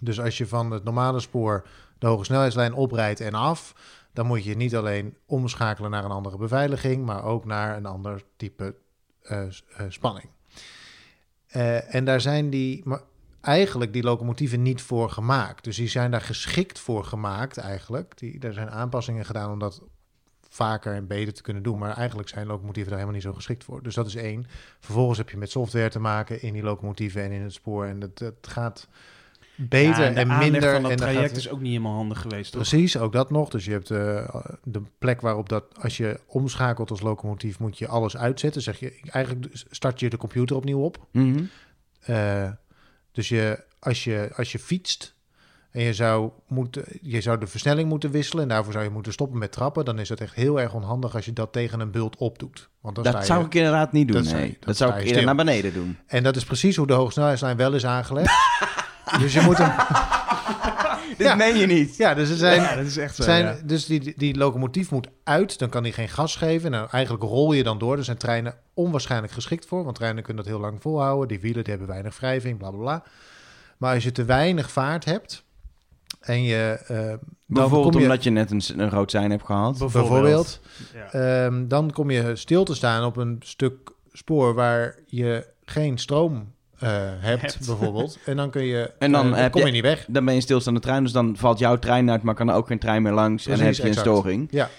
[0.00, 1.66] Dus als je van het normale spoor
[1.98, 3.74] de hoge snelheidslijn oprijdt en af,
[4.12, 8.22] dan moet je niet alleen omschakelen naar een andere beveiliging, maar ook naar een ander
[8.36, 8.74] type
[9.22, 9.50] eh, eh,
[9.88, 10.28] spanning.
[11.46, 12.84] Eh, en daar zijn die,
[13.40, 15.64] eigenlijk die locomotieven niet voor gemaakt.
[15.64, 18.18] Dus die zijn daar geschikt voor gemaakt eigenlijk.
[18.18, 19.82] Die, daar zijn aanpassingen gedaan om dat
[20.48, 21.78] vaker en beter te kunnen doen.
[21.78, 23.82] Maar eigenlijk zijn locomotieven daar helemaal niet zo geschikt voor.
[23.82, 24.46] Dus dat is één.
[24.80, 27.84] Vervolgens heb je met software te maken in die locomotieven en in het spoor.
[27.84, 28.88] En dat, dat gaat
[29.68, 30.72] beter Ja, en minder.
[30.72, 32.60] van dat en traject gaat- is ook niet helemaal handig geweest, toch?
[32.68, 33.48] Precies, ook dat nog.
[33.48, 34.34] Dus je hebt eh,
[34.64, 38.62] de plek waarop dat, als je omschakelt als locomotief, moet je alles uitzetten.
[38.62, 41.06] Zeg je, eigenlijk start je de computer opnieuw op.
[41.12, 41.42] Mhm.
[42.00, 42.48] Eh,
[43.12, 45.14] dus je, als, je, als je fietst
[45.70, 49.12] en je zou, moeten, je zou de versnelling moeten wisselen en daarvoor zou je moeten
[49.12, 51.90] stoppen met trappen, dan is het echt heel erg onhandig als je dat tegen een
[51.90, 52.68] bult opdoet.
[52.80, 54.50] Want dan Dat sta je- zou ik inderdaad niet doen, dat sta je- nee.
[54.52, 55.98] dan Dat zou ik je eerder naar beneden doen.
[56.06, 58.30] En dat is precies hoe de hoogsnelheidslijn wel is aangelegd.
[59.18, 59.72] dus je moet hem...
[61.18, 61.96] Dit meen je niet.
[61.96, 63.56] Ja, dus er zijn, Ja, dat is echt zo, zijn, ja.
[63.64, 66.70] Dus die, die locomotief moet uit, dan kan hij geen gas geven.
[66.70, 67.96] Nou, eigenlijk rol je dan door.
[67.96, 71.28] Er zijn treinen onwaarschijnlijk geschikt voor, want treinen kunnen dat heel lang volhouden.
[71.28, 73.02] Die wielen die hebben weinig wrijving, bla bla bla.
[73.78, 75.44] Maar als je te weinig vaart hebt
[76.20, 76.78] en je...
[76.86, 79.78] eh, dan Bijvoorbeeld kom je, omdat je net een, een rood sein hebt gehad.
[79.78, 80.60] Bijvoorbeeld.
[81.10, 86.52] Ehm, dan kom je stil te staan op een stuk spoor waar je geen stroom
[86.80, 87.66] eh, hebt, Hebt.
[87.66, 88.18] bijvoorbeeld.
[88.24, 90.04] En dan kun je, En dan, eh, kom je niet weg.
[90.08, 92.54] Dan ben je een stilstaande trein, dus dan valt jouw trein uit, maar kan er
[92.54, 93.46] ook geen trein meer langs.
[93.46, 94.48] en dan heb je een storing.
[94.50, 94.70] Ja.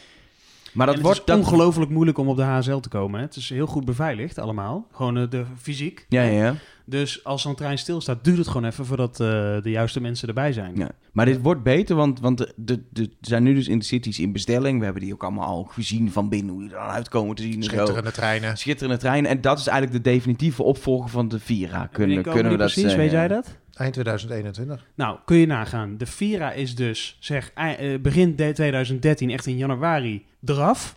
[0.74, 3.20] Maar dat wordt dat- ongelooflijk moeilijk om op de HSL te komen.
[3.20, 3.26] Hè?
[3.26, 4.88] Het is heel goed beveiligd allemaal.
[4.92, 6.06] Gewoon eh, de fysiek.
[6.10, 6.56] Ja, ja, ja.
[6.86, 9.28] Dus als zo'n trein stilstaat, duurt het gewoon even voordat eh,
[9.62, 10.76] de juiste mensen erbij zijn.
[10.76, 10.90] Ja.
[11.12, 14.20] Maar dit wordt beter, want, want de, de, de zijn nu dus in de cities
[14.20, 14.78] in bestelling.
[14.80, 17.42] We hebben die ook allemaal al gezien van binnen, hoe die er dan uitkomen te
[17.42, 17.64] zien.
[17.64, 17.70] zo.
[17.70, 18.58] Schitterende treinen.
[18.58, 19.32] Schitterende treinen.
[19.32, 21.86] En dat is eigenlijk de definitieve opvolger van de Vira.
[21.92, 22.84] Kunnen, kunnen we die dat precies?
[22.84, 23.12] Weet zeggen?
[23.20, 23.58] jij dat?
[23.74, 24.86] Eind 2021.
[24.96, 25.98] Nou, kun je nagaan.
[25.98, 30.96] De Vira is dus, zeg, eh, begin de- 2013, echt in januari, eraf.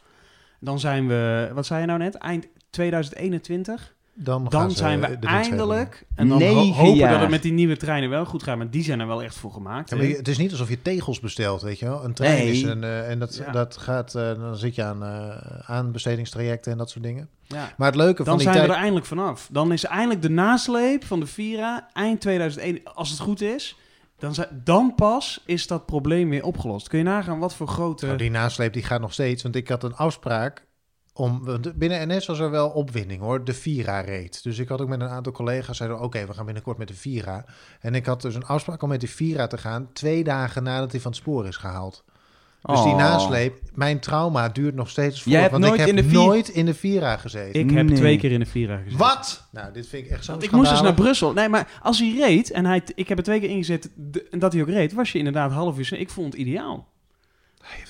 [0.60, 2.14] Dan zijn we, wat zei je nou net?
[2.14, 3.94] Eind 2021?
[4.16, 7.10] Dan zijn we eindelijk, en dan ho- hopen jaar.
[7.12, 9.36] dat het met die nieuwe treinen wel goed gaat, maar die zijn er wel echt
[9.36, 9.90] voor gemaakt.
[9.90, 12.04] Ja, je- het is niet alsof je tegels bestelt, weet je wel.
[12.04, 12.50] Een trein Nee.
[12.52, 12.84] is een...
[12.84, 13.50] eh, en dat, Ja.
[13.52, 14.14] dat gaat...
[14.14, 15.36] eh, dan zit je aan eh
[15.70, 17.28] aanbestedingstrajecten en dat soort dingen.
[17.46, 17.72] Ja.
[17.76, 19.48] Maar het leuke van Dan die zijn we er eindelijk vanaf.
[19.52, 23.78] Dan is eindelijk de nasleep van de Vira eind 2001, als het goed is.
[24.32, 26.88] Dan, dan pas is dat probleem weer opgelost.
[26.88, 28.06] Kun je nagaan wat voor grote...
[28.06, 29.42] Nou, die nasleep die gaat nog steeds.
[29.42, 30.66] Want ik had een afspraak
[31.12, 31.60] om...
[31.74, 33.44] Binnen NS was er wel opwinding hoor.
[33.44, 34.42] De Vira reed.
[34.42, 35.76] Dus ik had ook met een aantal collega's...
[35.76, 37.44] zeiden oké, we gaan binnenkort met de Vira.
[37.80, 39.92] En ik had dus een afspraak om met de Vira te gaan...
[39.92, 42.04] twee dagen nadat hij van het spoor is gehaald.
[42.66, 42.98] Dus die Oh.
[42.98, 45.30] nasleep, mijn trauma duurt nog steeds voort.
[45.30, 47.60] Jij hebt want nooit ik heb in de Vira- nooit in de Vira gezeten.
[47.60, 47.96] Ik heb Nee.
[47.96, 48.98] twee keer in de Vira gezeten.
[48.98, 49.46] Wat?
[49.52, 51.32] Nou, dit vind ik echt zo ik moest dus naar Brussel.
[51.32, 53.90] Nee, maar als hij reed, en hij, ik heb er twee keer ingezet
[54.30, 55.92] en dat hij ook reed, was je inderdaad half uur.
[55.98, 56.88] Ik vond het ideaal.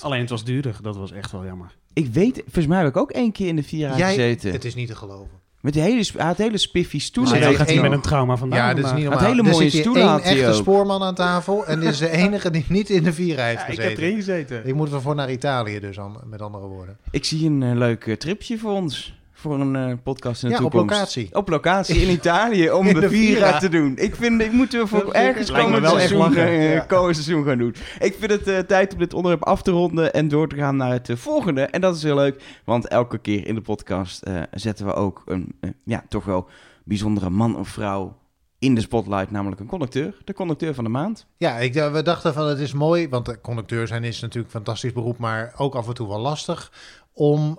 [0.00, 0.76] Alleen het was duurder.
[0.82, 1.76] Dat was echt wel jammer.
[1.92, 4.52] Ik weet, volgens mij heb ik ook één keer in de Vira Jij, gezeten.
[4.52, 5.42] het is niet te geloven.
[5.64, 7.32] Met die hele, hij had hele spiffy stoelen.
[7.32, 8.58] Maar dan gaat hij één- met een trauma vandaan.
[8.58, 9.30] Ja, dit is niet Had normaal.
[9.30, 10.54] hele er mooie hier stoelen had hij echte ook.
[10.54, 11.66] spoorman aan tafel...
[11.66, 13.90] en dit is de enige die niet in de Vira heeft Ja, ik gezeten.
[13.90, 14.66] heb erin gezeten.
[14.66, 15.96] Ik moet ervoor naar Italië dus,
[16.26, 16.96] met andere woorden.
[17.10, 19.14] Ik zie een eh, leuk eh, tripje voor ons.
[19.44, 21.28] Voor een eh, podcast in de Ja, op locatie.
[21.34, 23.58] Op locatie in Italië om In de, de Vira, Vira.
[23.58, 23.92] te doen.
[23.96, 26.80] Ik vind, ik moeten we voor ergens komend wel seizoen, eh, Ja.
[26.80, 27.74] komend seizoen gaan doen.
[27.98, 30.76] Ik vind het eh, tijd om dit onderwerp af te ronden en door te gaan
[30.76, 31.62] naar het volgende.
[31.62, 35.54] En dat is heel leuk, want elke keer in de podcast zetten we ook een,
[35.84, 36.48] ja, toch wel
[36.84, 38.16] bijzondere man of vrouw
[38.58, 40.14] in de spotlight, namelijk een conducteur.
[40.24, 41.26] De conducteur van de maand.
[41.36, 44.92] Ja, ik, we dachten van het is mooi, want conducteur zijn is natuurlijk een fantastisch
[44.92, 46.72] beroep, maar ook af en toe wel lastig
[47.12, 47.58] om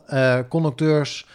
[0.50, 1.26] conducteurs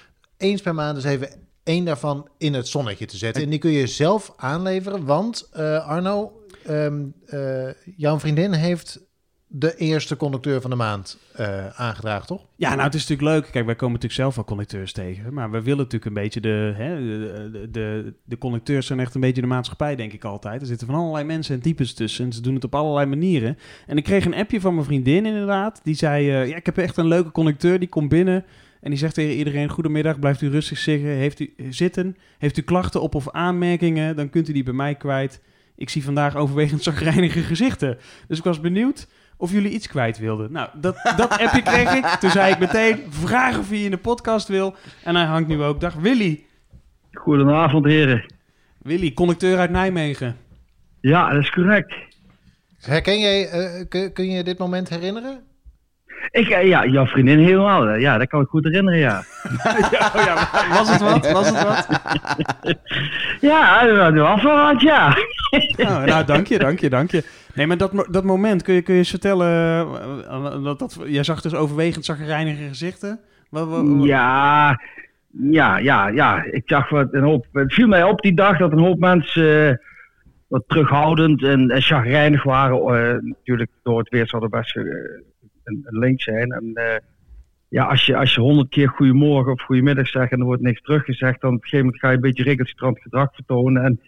[0.40, 1.28] eens per maand eens even
[1.62, 3.42] één daarvan in het zonnetje te zetten.
[3.42, 6.32] En die kun je zelf aanleveren, want eh, Arno,
[6.64, 9.08] eh, jouw vriendin heeft
[9.52, 12.46] de eerste conducteur van de maand eh, aangedragen, toch?
[12.56, 13.52] Ja, nou, het is natuurlijk leuk.
[13.52, 15.34] Kijk, wij komen natuurlijk zelf wel conducteurs tegen.
[15.34, 16.72] Maar we willen natuurlijk een beetje de...
[16.76, 16.96] Hè,
[17.50, 20.60] de, de, de conducteurs zijn echt een beetje de maatschappij, denk ik altijd.
[20.60, 22.24] Er zitten van allerlei mensen en types tussen.
[22.24, 23.58] En ze doen het op allerlei manieren.
[23.86, 25.80] En ik kreeg een appje van mijn vriendin inderdaad.
[25.82, 27.78] Die zei, ja, ik heb echt een leuke conducteur.
[27.78, 28.44] Die komt binnen
[28.80, 29.68] en die zegt tegen iedereen...
[29.68, 31.08] Goedemiddag, blijft u rustig zitten.
[31.08, 32.16] Heeft u, zitten.
[32.38, 34.16] Heeft u klachten op of aanmerkingen?
[34.16, 35.42] Dan kunt u die bij mij kwijt.
[35.76, 37.98] Ik zie vandaag overwegend zagrijnige gezichten.
[38.28, 40.52] Dus ik was benieuwd of jullie iets kwijt wilden.
[40.52, 42.04] Nou, dat, dat appje kreeg ik.
[42.04, 44.74] Toen zei ik meteen, vraag of je in de podcast wil.
[45.04, 45.80] En hij hangt nu ook.
[45.80, 46.44] Dag Willy.
[47.12, 48.24] Goedenavond, heren.
[48.78, 50.36] Willy, conducteur uit Nijmegen.
[51.00, 51.94] Ja, dat is correct.
[52.80, 55.40] Herken jij, eh, kun, kun je dit moment herinneren?
[56.30, 57.88] Ik, eh, ja, jouw vriendin helemaal.
[57.94, 59.22] Ja, dat kan ik goed herinneren, ja.
[59.90, 61.32] ja, oh ja, was het wat?
[61.32, 61.88] Was het wat?
[63.40, 65.16] Ja, dat was wel wat, ja.
[65.76, 67.24] Nou, nou, dank je, dank je, dank je.
[67.54, 69.48] Nee, maar dat, dat moment, kun je, kun je eens vertellen...
[70.28, 73.20] eh, dat, dat, jij zag dus overwegend zagrijnige gezichten.
[73.50, 74.80] Wat, wat- wat- Ja,
[75.50, 76.44] ja, ja, ja.
[76.44, 77.46] Ik zag wat een hoop.
[77.52, 79.74] Het viel mij op die dag dat een hoop mensen eh,
[80.48, 83.26] wat terughoudend en, en chagrijnig waren.
[83.28, 84.78] natuurlijk door het weer zal best
[85.64, 86.52] een, een link zijn.
[86.52, 86.96] En, eh,
[87.68, 90.80] ja, als je, als je honderd keer goedemorgen of goedemiddag zegt en er wordt niks
[90.80, 93.82] teruggezegd, dan op een gegeven moment ga je een beetje recalcitrant gedrag vertonen.
[93.82, 94.00] En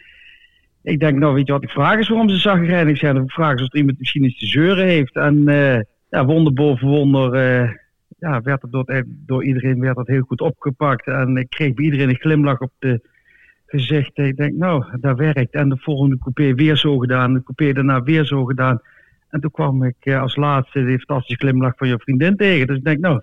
[0.82, 3.16] ik denk, nou weet je wat ik vraag is waarom ze zagrijnig zijn.
[3.16, 5.14] Of ik vraag is of er iemand misschien iets te zeuren heeft.
[5.14, 5.80] En eh,
[6.10, 7.70] ja, wonder boven wonder eh,
[8.18, 11.06] ja, werd het door, door iedereen werd dat heel goed opgepakt.
[11.06, 13.00] En ik kreeg bij iedereen een glimlach op de
[13.66, 14.18] gezicht.
[14.18, 15.54] Ik denk, nou, dat werkt.
[15.54, 17.34] En de volgende coupé weer zo gedaan.
[17.34, 18.80] De coupé daarna weer zo gedaan.
[19.32, 22.66] En toen kwam ik eh, als laatste die fantastische glimlach van je vriendin tegen.
[22.66, 23.20] Dus ik denk, nou,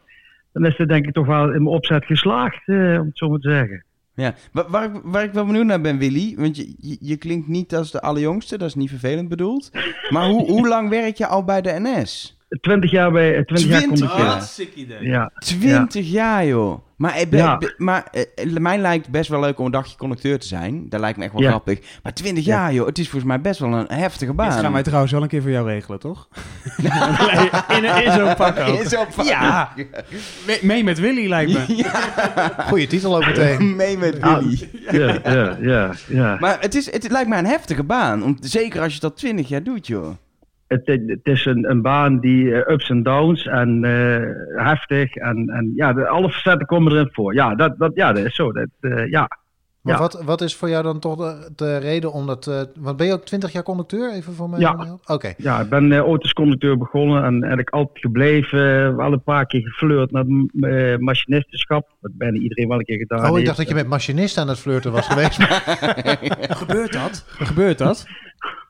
[0.54, 3.30] dan is het denk ik toch wel in mijn opzet geslaagd, eh, om het zo
[3.30, 3.84] maar te zeggen.
[4.14, 7.18] Ja, waar, waar, ik- waar ik wel benieuwd naar ben, Willy, want je, je, je
[7.18, 9.72] klinkt niet als de allerjongste, dat is niet vervelend bedoeld.
[10.10, 12.39] Maar hoe, hoe lang werk je al bij de NS?
[12.62, 14.26] 20 jaar bij eh, 20 jaar 20 conducteur.
[14.26, 14.76] jaar.
[14.76, 15.04] Idee.
[15.10, 15.32] Ja.
[15.40, 16.80] 20 jaar, joh.
[16.98, 17.60] Maar, eh, Ja.
[17.78, 20.90] maar eh, mij lijkt best wel leuk om een dagje conducteur te zijn.
[20.90, 21.50] Dat lijkt me echt wel Ja.
[21.50, 21.80] grappig.
[22.04, 22.56] Maar 20 Ja.
[22.56, 22.86] jaar, joh.
[22.88, 24.50] Het is volgens mij best wel een heftige baan.
[24.50, 26.28] Dit gaan wij trouwens wel een keer voor jou regelen, toch?
[27.78, 28.80] in, in zo'n pak ook.
[28.84, 29.26] In zo'n pak.
[29.26, 29.74] Ja.
[30.48, 31.86] Mee, mee met Willy lijkt me.
[32.68, 33.76] Goeie titel ook meteen.
[33.76, 34.70] Mee met Ah, Willy.
[34.92, 36.38] ja, ja, ja, ja.
[36.40, 38.24] Maar het, is, het lijkt mij een heftige baan.
[38.24, 40.10] Om, zeker als je dat 20 jaar doet, joh.
[40.70, 45.72] Het, is een, een baan die eh, ups en downs en eh, heftig en, en
[45.76, 47.34] ja, de, alle facetten komen erin voor.
[47.34, 48.52] Ja, dat, dat, ja, dat is zo.
[48.52, 49.28] Dat, eh, ja.
[49.82, 50.00] Maar Ja.
[50.00, 52.48] wat, wat is voor jou dan toch de, de reden om dat...
[52.48, 54.14] eh, want ben je ook 20 jaar conducteur?
[54.14, 54.60] Even voor mij.
[54.60, 54.98] Ja.
[55.06, 55.34] Oké.
[55.38, 58.96] Ja, ik ben uh, ooit als conducteur begonnen en eigenlijk altijd gebleven.
[58.96, 61.88] Wel een paar keer geflirt met uh, machinistenschap.
[62.02, 63.46] Dat bijna iedereen wel een keer gedaan Oh, ik heeft.
[63.46, 65.42] dacht dat je met machinist aan het flirten was geweest.
[66.62, 67.26] Gebeurt dat?
[67.28, 68.08] Gebeurt dat?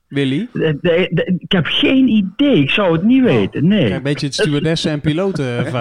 [0.09, 0.47] Willy?
[0.53, 2.55] De- de- de- ik heb geen idee.
[2.61, 3.67] Ik zou het niet weten.
[3.67, 3.87] Nee.
[3.89, 5.55] Ja, een beetje het stewardessen en piloten.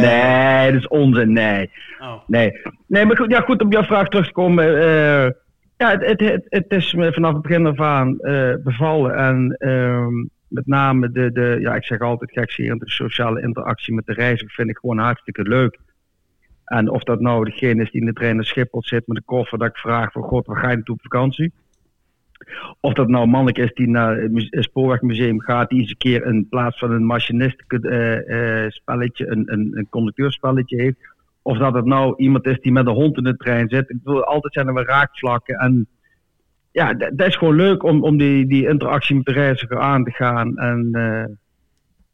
[0.00, 1.32] Nee, dat is onzin.
[1.32, 1.70] Nee.
[2.00, 2.14] Oh.
[2.26, 2.52] Nee.
[2.86, 4.64] Nee, maar goed, ja, goed om jouw vraag terug te komen.
[4.78, 5.30] eh,
[5.76, 9.14] ja, het, het, het, het is me vanaf het begin af aan eh, bevallen.
[9.14, 10.14] En ehm,
[10.48, 14.50] met name de, de, ja, ik zeg altijd gekscherend, de sociale interactie met de reiziger
[14.54, 15.78] vind ik gewoon hartstikke leuk.
[16.64, 19.24] En of dat nou degene is die in de trein naar Schiphol zit met een
[19.24, 21.52] koffer, dat ik vraag van god, waar ga je naartoe op vakantie?
[22.80, 25.96] Of dat nou manneke is die naar het muse- het spoorwegmuseum gaat, die eens een
[25.96, 30.96] keer in plaats van een machinist eh, eh, spelletje, een, een, een conducteurspelletje heeft.
[31.42, 33.90] Of dat het nou iemand is die met een hond in de trein zit.
[33.90, 35.54] Ik bedoel, altijd zijn er wel raakvlakken.
[35.54, 35.86] En
[36.72, 40.10] ja, dat is gewoon leuk om, om die, die interactie met de reiziger aan te
[40.10, 40.56] gaan.
[40.56, 41.34] En eh,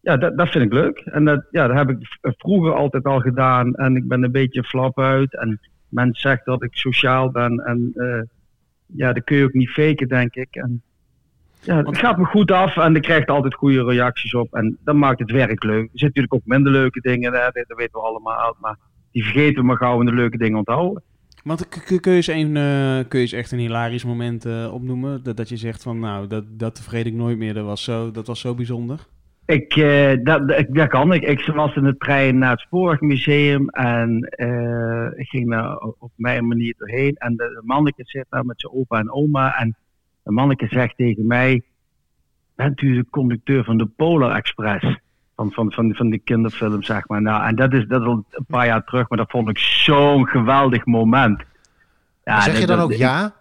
[0.01, 0.99] ja, dat, dat vind ik leuk.
[0.99, 3.75] En dat, ja, dat heb ik vroeger altijd al gedaan.
[3.75, 5.37] En ik ben een beetje flap uit.
[5.37, 7.59] En men zegt dat ik sociaal ben.
[7.59, 7.93] En
[8.87, 10.49] ja, dat kun je ook niet faken, denk ik.
[10.51, 10.83] En,
[11.61, 14.55] ja, het gaat me goed af en ik krijg altijd goede reacties op.
[14.55, 15.83] En dat maakt het werk leuk.
[15.83, 18.57] Er zitten natuurlijk ook minder leuke dingen, hè, dat weten we allemaal.
[18.61, 18.79] Maar
[19.13, 21.03] die vergeten we maar gauw en de leuke dingen onthouden.
[21.45, 25.23] Want kun je eens, een, eh, kun je eens echt een hilarisch moment eh, opnoemen?
[25.23, 27.55] Dat, dat je zegt van, nou, dat, dat vergeet ik nooit meer.
[27.55, 29.07] Dat was zo, dat was zo bijzonder.
[29.47, 31.23] Ik, eh, dat, dat, kan ik.
[31.23, 36.47] Ik was in de trein naar het Spoorwegmuseum en eh, ik ging daar op mijn
[36.47, 37.15] manier doorheen.
[37.15, 39.57] En de, de manneke zit daar met zijn opa en oma.
[39.59, 39.77] En
[40.23, 41.63] de manneke zegt tegen mij:
[42.55, 44.99] Bent u de conducteur van de Polar Express?
[45.37, 47.23] Van, van, van, van die kinderfilm, zeg maar.
[47.23, 49.59] Nou, en dat is, dat is al een paar jaar terug, maar dat vond ik
[49.59, 51.43] zo'n geweldig moment.
[52.25, 53.35] Ja, zeg je dan dat- ook ja?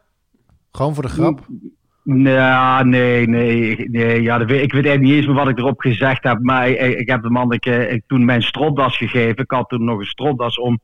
[0.72, 1.48] Gewoon voor de grap?
[2.04, 4.22] Nou, nee, nee, nee.
[4.22, 6.40] Ja, ik weet eigenlijk niet eens meer wat ik erop gezegd heb.
[6.42, 9.44] Maar ik, heb de manneke ik, toen mijn stropdas gegeven.
[9.44, 10.80] Ik had toen nog een stropdas om.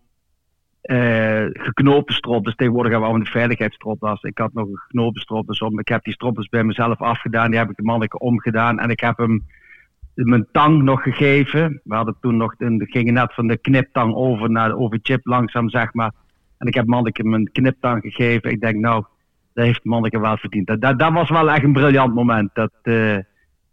[0.82, 2.56] eh geknopen stropdas.
[2.56, 4.22] Tegenwoordig hebben we allemaal een veiligheidsstropdas.
[4.22, 5.80] Ik had nog een geknopen stropdas om.
[5.80, 7.50] Ik heb die stropdas bij mezelf afgedaan.
[7.50, 8.80] Die heb ik de manneke omgedaan.
[8.80, 9.46] En ik heb hem
[10.14, 11.82] mijn tang nog gegeven.
[11.84, 15.70] We hadden toen nog, we gingen net van de kniptang over naar de overchip langzaam,
[15.70, 16.12] zeg maar.
[16.58, 18.52] En ik heb manneke mijn kniptang gegeven.
[18.52, 19.04] Ik denk, nou,
[19.60, 20.68] dat heeft manneke wel verdiend.
[20.68, 22.49] Dat, dat, was wel echt een briljant moment.
[22.53, 23.18] Dat, eh,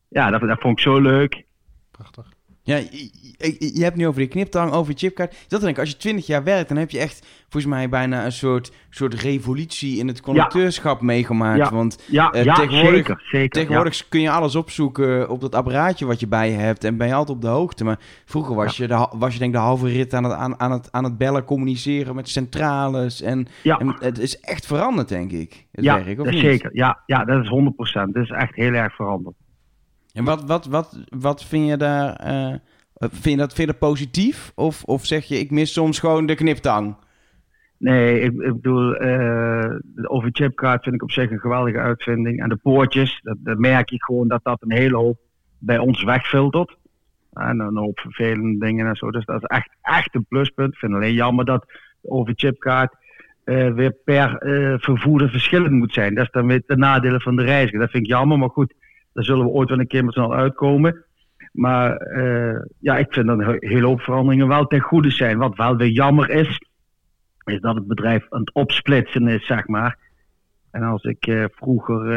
[0.09, 1.45] ja, dat, dat vond ik zo leuk.
[2.67, 5.37] Ja, je, hebt nu over die kniptang, over je chipkaart.
[5.49, 8.25] Dat denk ik, als je 20 jaar werkt, dan heb je echt volgens mij bijna
[8.25, 11.59] een soort, soort revolutie in het conducteurschap meegemaakt.
[11.59, 11.71] Ja.
[11.71, 16.21] Want Ja, eh, tegenwoordig, zeker, zeker, tegenwoordig kun je alles opzoeken op dat apparaatje wat
[16.21, 17.85] je bij je hebt en ben je altijd op de hoogte.
[17.85, 20.61] Maar vroeger was, je, de, was je denk ik de halve rit aan het, aan,
[20.61, 23.23] aan, het, aan het bellen, communiceren met centrales.
[23.23, 26.41] En, en het is echt veranderd, denk ik, het ja, werk, of niet?
[26.41, 26.71] zeker.
[26.73, 28.13] Ja, ja, dat is 100%.
[28.13, 29.35] Dat is echt heel erg veranderd.
[30.17, 32.13] En wat, wat, wat, wat vind je daar...
[32.13, 32.55] eh,
[32.99, 34.53] vind, je dat, vind je dat positief?
[34.55, 36.97] Of, of zeg je, ik mis soms gewoon de kniptang?
[37.79, 42.43] Nee, ik, ik bedoel, eh, de overchipkaart vind ik op zich een geweldige uitvinding.
[42.43, 45.19] En de poortjes, dat, dat merk je gewoon dat dat een hele hoop
[45.59, 46.77] bij ons wegfiltert.
[47.33, 49.11] En een hoop vervelende dingen en zo.
[49.11, 50.73] Dus dat is echt, echt een pluspunt.
[50.73, 51.65] Ik vind alleen jammer dat
[52.01, 52.95] de overchipkaart
[53.45, 56.15] eh, weer per eh, vervoerder verschillend moet zijn.
[56.15, 57.79] Dat is dan weer de nadelen van de reiziger.
[57.81, 58.75] Dat vind ik jammer, maar goed,
[59.17, 61.05] daar zullen we ooit wel een keer met z'n allen uitkomen.
[61.53, 65.39] Maar eh, ja, ik vind dat een he- hele hoop veranderingen wel ten goede zijn.
[65.39, 66.61] Wat wel weer jammer is,
[67.45, 69.99] is dat het bedrijf aan het opsplitsen is, zeg maar.
[70.71, 72.11] En als ik eh, vroeger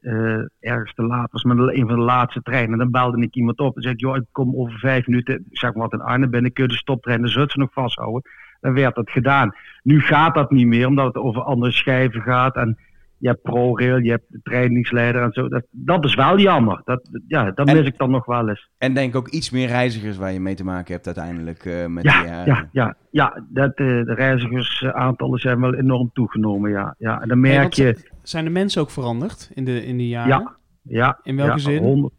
[0.00, 3.58] eh, ergens te laat was met een van de laatste treinen, dan belde ik iemand
[3.58, 6.06] op en zei ik, joh, ik kom over vijf minuten, ik zeg maar wat in
[6.06, 8.30] Arnhem binnen, kun je de stoptrein de Zutphen nog vasthouden?
[8.60, 9.54] Dan werd dat gedaan.
[9.82, 12.78] Nu gaat dat niet meer, omdat het over andere schijven gaat en
[13.18, 15.48] je hebt ProRail, je hebt de trainingsleider en zo.
[15.48, 16.80] Dat, dat is wel jammer.
[16.84, 18.68] Dat, ja, dat En- mis ik dan nog wel eens.
[18.78, 22.04] En denk ook iets meer reizigers waar je mee te maken hebt uiteindelijk eh, met
[22.04, 22.46] Ja, die jaren.
[22.46, 26.94] ja, ja, ja dat, eh, de reizigersaantallen zijn wel enorm toegenomen, ja.
[26.98, 27.96] ja en dan merk je...
[28.22, 30.28] Zijn de mensen ook veranderd in, de, in die jaren?
[30.28, 31.20] Ja, ja.
[31.22, 31.82] In welke ja, zin?
[31.82, 32.14] 100.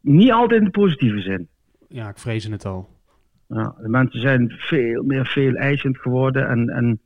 [0.00, 1.48] Niet altijd in de positieve zin.
[1.88, 2.88] Ja, ik vrees het al.
[3.48, 6.48] Ja, de mensen zijn veel meer veel eisend geworden.
[6.48, 7.00] En, en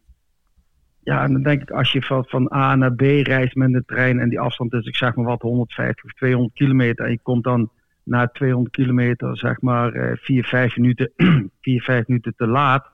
[1.10, 4.18] ja, en dan denk ik, als je van, A naar B reist met de trein
[4.18, 7.04] en die afstand is, ik zeg maar wat, 150 of 200 kilometer.
[7.04, 7.70] En je komt dan
[8.02, 11.12] na 200 kilometer, zeg maar, eh, 4, 5 minuten,
[11.60, 12.90] 4, 5 minuten te laat.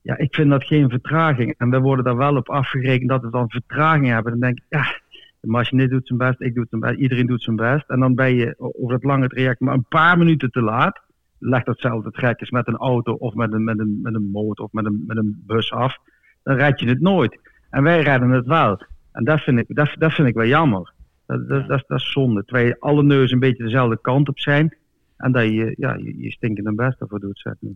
[0.00, 1.54] Ja, ik vind dat geen vertraging.
[1.58, 4.32] En we worden daar wel op afgerekend dat we dan vertraging hebben.
[4.32, 5.00] Dan denk ik, ja,
[5.40, 7.88] de machinist doet zijn best, ik doe zijn best, iedereen doet zijn best.
[7.88, 11.00] En dan ben je over het lange traject maar een paar minuten te laat.
[11.38, 14.64] Leg datzelfde trek eens met een auto of met een, met een, met een motor
[14.64, 15.98] of met een, met een bus af.
[16.42, 17.38] Dan red je het nooit.
[17.70, 18.82] En wij redden het wel.
[19.12, 20.92] En dat vind ik, dat, dat vind ik wel jammer.
[21.26, 22.44] Dat, dat, dat, is- dat is zonde.
[22.44, 24.76] Terwijl alle neuzen een beetje dezelfde kant op zijn.
[25.16, 27.72] En dat je ja, je, je stinkende best ervoor doet, zeg maar.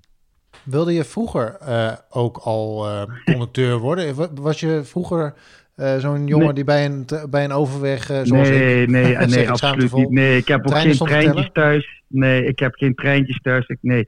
[0.62, 4.14] Wilde je vroeger eh, ook al eh, conducteur worden?
[4.14, 5.34] Wa- Was je vroeger
[5.74, 6.54] eh, zo'n jongen Nee.
[6.54, 10.10] die bij een, bij een overweg, zoals nee, ik, nee, nee, absoluut niet.
[10.10, 12.02] Nee, ik heb ook geen treintjes thuis.
[12.06, 13.66] Nee, ik heb geen treintjes thuis.
[13.66, 14.04] Ik, nee.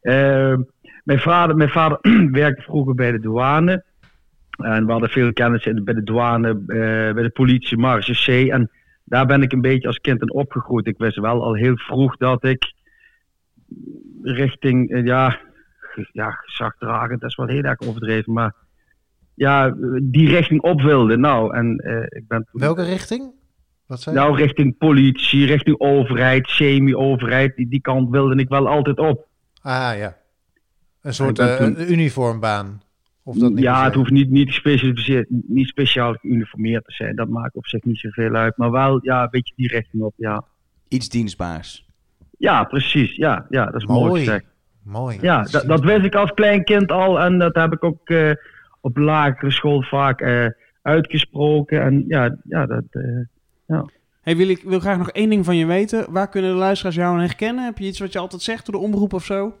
[0.00, 0.60] Ehm,
[1.04, 1.98] mijn, vader, mijn vader
[2.32, 3.84] werkte vroeger bij de douane.
[4.64, 8.12] En we hadden veel kennis in, bij de douane, eh, bij de politie, marge
[8.46, 8.50] C.
[8.50, 8.70] En
[9.04, 10.86] daar ben ik een beetje als kind in opgegroeid.
[10.86, 12.72] Ik wist wel al heel vroeg dat ik
[14.22, 15.38] richting, eh, ja,
[16.12, 18.54] ja gezagdragend, dat is wel heel erg overdreven, maar
[19.34, 21.16] ja, die richting op wilde.
[21.16, 23.30] Nou, en eh, ik ben toen- Welke richting?
[23.86, 29.26] Wat nou, richting politie, richting overheid, semi-overheid, die, die kant wilde ik wel altijd op.
[29.62, 30.16] Ah ja,
[31.02, 31.46] een soort toen-
[31.80, 32.82] een uniformbaan.
[33.24, 37.16] Of dat niet ja, het hoeft niet, niet, gespecialiseerd, niet speciaal geuniformeerd te zijn.
[37.16, 38.56] Dat maakt op zich niet zoveel uit.
[38.56, 40.44] Maar wel ja, een beetje die richting op, ja.
[40.88, 41.86] Iets dienstbaars.
[42.38, 43.16] Ja, precies.
[43.16, 44.24] Ja, ja dat is mooi, Mooi.
[44.24, 44.44] gezegd.
[44.82, 45.18] Mooi.
[45.20, 47.20] Ja, dat, dat wist ik als klein kind al.
[47.20, 48.30] En dat heb ik ook eh,
[48.80, 50.46] op lagere school vaak eh,
[50.82, 51.82] uitgesproken.
[51.82, 52.84] En ja, ja dat...
[52.90, 53.02] eh,
[53.66, 53.84] ja.
[54.22, 56.12] Hey Willy, ik wil graag nog één ding van je weten.
[56.12, 57.64] Waar kunnen de luisteraars jou aan herkennen?
[57.64, 59.54] Heb je iets wat je altijd zegt door de omroep of zo?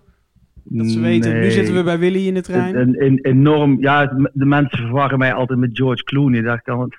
[0.64, 2.76] Dat ze weten, nu zitten we bij Willy in de trein.
[2.76, 6.40] Een, een, een enorm, ja, de mensen verwarren mij altijd met George Clooney.
[6.40, 6.98] Daar kan het.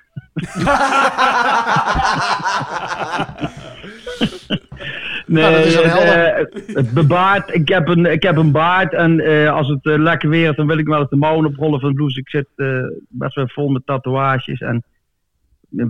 [5.26, 7.54] nee, Nou, dat is eh, bebaard.
[7.54, 10.56] Ik heb een, ik heb een baard en eh, als het eh, lekker weer is,
[10.56, 12.20] dan wil ik wel eens de mouwen oprollen van de blouse.
[12.20, 14.84] Ik zit eh, best wel vol met tatoeages en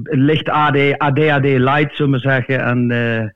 [0.03, 2.61] licht AD, ADHD light, zullen we zeggen.
[2.61, 3.29] En eh,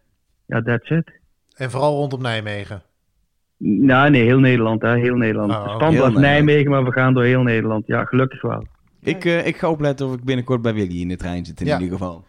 [0.47, 1.13] ja, that's it.
[1.55, 2.83] En vooral rondom Nijmegen.
[3.59, 5.53] Nou, nee, heel Nederland, hè, heel Nederland.
[5.53, 6.15] Oh, was.
[6.15, 7.87] Nijmegen, maar we gaan door heel Nederland.
[7.87, 8.65] Ja, gelukkig wel.
[9.03, 11.67] Ik, eh, ik ga opletten of ik binnenkort bij Willy in de trein zit in
[11.67, 11.79] Ja.
[11.81, 12.25] ieder geval.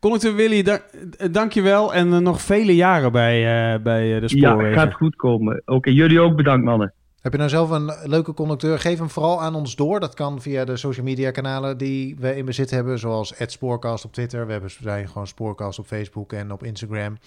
[0.00, 0.78] Conducteur Willy, da
[1.18, 1.94] eh, dank je wel.
[1.94, 3.36] En eh, nog vele jaren bij,
[3.74, 4.78] eh, bij de Ja, spoorwegen.
[4.78, 5.62] gaat goed komen.
[5.64, 6.92] Oké, jullie ook bedankt, mannen.
[7.20, 8.78] Heb je nou zelf een leuke conducteur?
[8.78, 10.00] Geef hem vooral aan ons door.
[10.00, 12.98] Dat kan via de social media kanalen die we in bezit hebben.
[12.98, 14.46] Zoals Spoorcast op Twitter.
[14.46, 17.18] We hebben zijn gewoon Spoorcast op Facebook en op Instagram.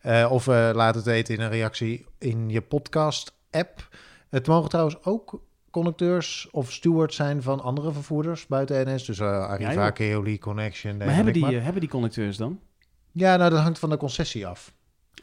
[0.00, 3.88] Eh, of eh, laat het weten in een reactie in je podcast app.
[4.28, 5.40] Het mogen trouwens ook
[5.70, 9.04] conducteurs of stewards zijn van andere vervoerders buiten NS.
[9.04, 9.90] Dus eh, Arriva, Ja.
[9.90, 10.96] Keoli, Connection.
[10.96, 12.60] maar hebben die, eh, hebben die conducteurs dan?
[13.12, 14.72] Ja, nou dat hangt van de concessie af.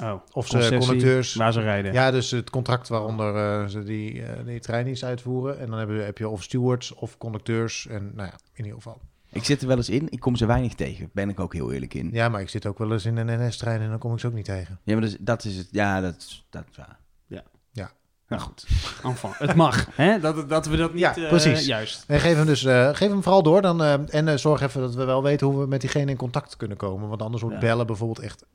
[0.03, 1.35] Oh, Of ze conducteurs...
[1.35, 1.93] Waar ze rijden.
[1.93, 5.59] Ja, dus het contract waaronder eh, ze die, eh die treindienst uitvoeren.
[5.59, 7.87] En dan heb je, heb je of stewards of conducteurs.
[7.87, 9.01] En nou ja, in ieder geval.
[9.31, 10.07] Ik zit er wel eens in.
[10.09, 11.09] Ik kom ze weinig tegen.
[11.13, 12.09] Ben ik ook heel eerlijk in.
[12.11, 14.27] Ja, maar ik zit ook wel eens in een NS-trein en dan kom ik ze
[14.27, 14.79] ook niet tegen.
[14.83, 15.67] Ja, maar dat is, dat is het.
[15.71, 16.99] Ja, dat, is- dat is waar.
[17.27, 17.43] Ja.
[17.71, 17.91] Ja.
[18.27, 18.65] Nou goed,
[19.03, 19.87] Enfin, het mag.
[19.95, 20.19] Hè?
[20.19, 20.99] Dat, dat we dat niet...
[21.01, 21.65] Ja, eh, precies.
[21.65, 22.03] juist.
[22.07, 23.61] En geef hem dus eh, geef hem vooral door.
[23.61, 26.57] Dan, eh, en zorg even dat we wel weten hoe we met diegene in contact
[26.57, 27.09] kunnen komen.
[27.09, 27.67] Want anders wordt Ja.
[27.67, 28.45] bellen bijvoorbeeld echt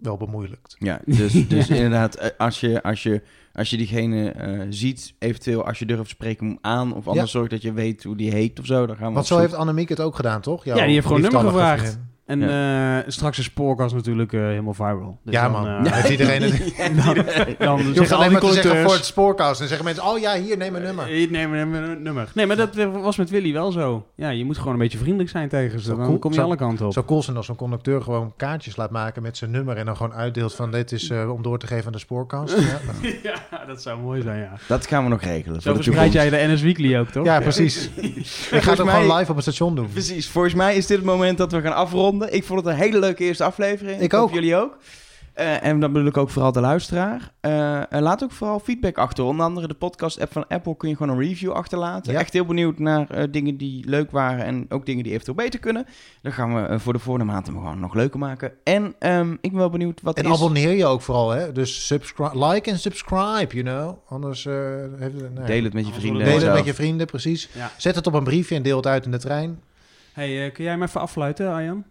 [0.00, 0.76] wel bemoeilijkt.
[0.78, 3.22] Ja, dus, dus inderdaad, eh, als je, als je,
[3.52, 7.38] als je diegene eh, ziet, eventueel als je durft spreken hem aan, of anders Ja.
[7.38, 9.42] zorg dat je weet hoe die heet of zo, dan gaan we Want zo zoek.
[9.42, 10.64] heeft Annemiek het ook gedaan, toch?
[10.64, 11.98] Jouw Ja, die heeft gewoon nummer gevraagd.
[12.30, 15.18] En eh, straks is Spoorkast natuurlijk eh, helemaal viral.
[15.24, 15.86] Dus Ja, dan, man.
[15.86, 16.74] eh, Heeft iedereen het-
[17.04, 17.24] dan, dan,
[17.58, 19.60] dan Je hoeft alleen maar te zeggen voor het spoorkast.
[19.60, 21.06] En zeggen mensen, oh ja, hier, neem een nummer.
[21.30, 22.28] Neem neem een nummer.
[22.34, 24.06] Nee, maar dat was met Willy wel zo.
[24.14, 25.88] Ja, je moet gewoon een beetje vriendelijk zijn tegen ze.
[25.88, 26.92] Dan cool- kom je zou- alle kanten op.
[26.92, 29.96] Zou cool zijn als zo'n conducteur gewoon kaartjes laat maken met zijn nummer en dan
[29.96, 32.54] gewoon uitdeelt van dit is eh, om door te geven aan de spoorkast.
[33.22, 34.52] Ja, ja, dat zou mooi zijn, ja.
[34.68, 35.60] Dat gaan we nog regelen.
[35.62, 37.24] Zo verspreid jij de NS Weekly ook, toch?
[37.24, 37.90] Ja, precies.
[38.50, 39.88] Ik ga het gewoon live op het station doen.
[39.92, 42.19] Precies, volgens mij is dit het moment dat we gaan afronden.
[42.28, 44.00] Ik vond het een hele leuke eerste aflevering.
[44.00, 44.34] Ik hoop ook.
[44.34, 44.78] jullie ook.
[45.40, 47.32] Eh, en dan bedoel ik ook vooral de luisteraar.
[47.40, 49.24] Eh, laat ook vooral feedback achter.
[49.24, 52.12] Onder andere de podcast-app van Apple kun je gewoon een review achterlaten.
[52.12, 52.18] Ja.
[52.18, 55.60] Echt heel benieuwd naar eh, dingen die leuk waren en ook dingen die eventueel beter
[55.60, 55.86] kunnen.
[56.22, 58.52] Dan gaan we voor de volgende maand hem gewoon nog leuker maken.
[58.64, 60.30] En ehm, ik ben wel benieuwd wat En is...
[60.30, 61.52] abonneer je ook vooral, hè?
[61.52, 63.98] Dus subscribe, like en subscribe, you know.
[64.08, 64.54] Anders eh,
[64.98, 65.46] heeft het, nee.
[65.46, 66.24] Deel het met je vrienden.
[66.24, 67.48] Deel het met je vrienden, precies.
[67.52, 67.72] Ja.
[67.76, 69.60] Zet het op een briefje en deel het uit in de trein.
[70.12, 71.84] Hey, eh, kun jij me even afsluiten, Arjan?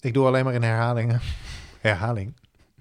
[0.00, 1.20] Ik doe alleen maar in herhalingen.
[1.80, 2.34] Herhaling.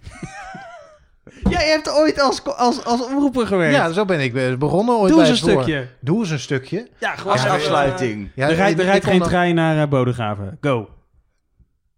[1.49, 3.75] Jij hebt ooit als, als, als omroeper gewerkt.
[3.75, 5.87] Ja, zo ben ik be- begonnen ooit Doe bij eens een stukje.
[5.99, 6.87] Doe eens een stukje.
[6.99, 8.29] Ja, gewoon Als afsluiting.
[8.35, 10.57] Ja, er rijdt, er geen trein naar uh, Bodegraven.
[10.61, 10.89] Go.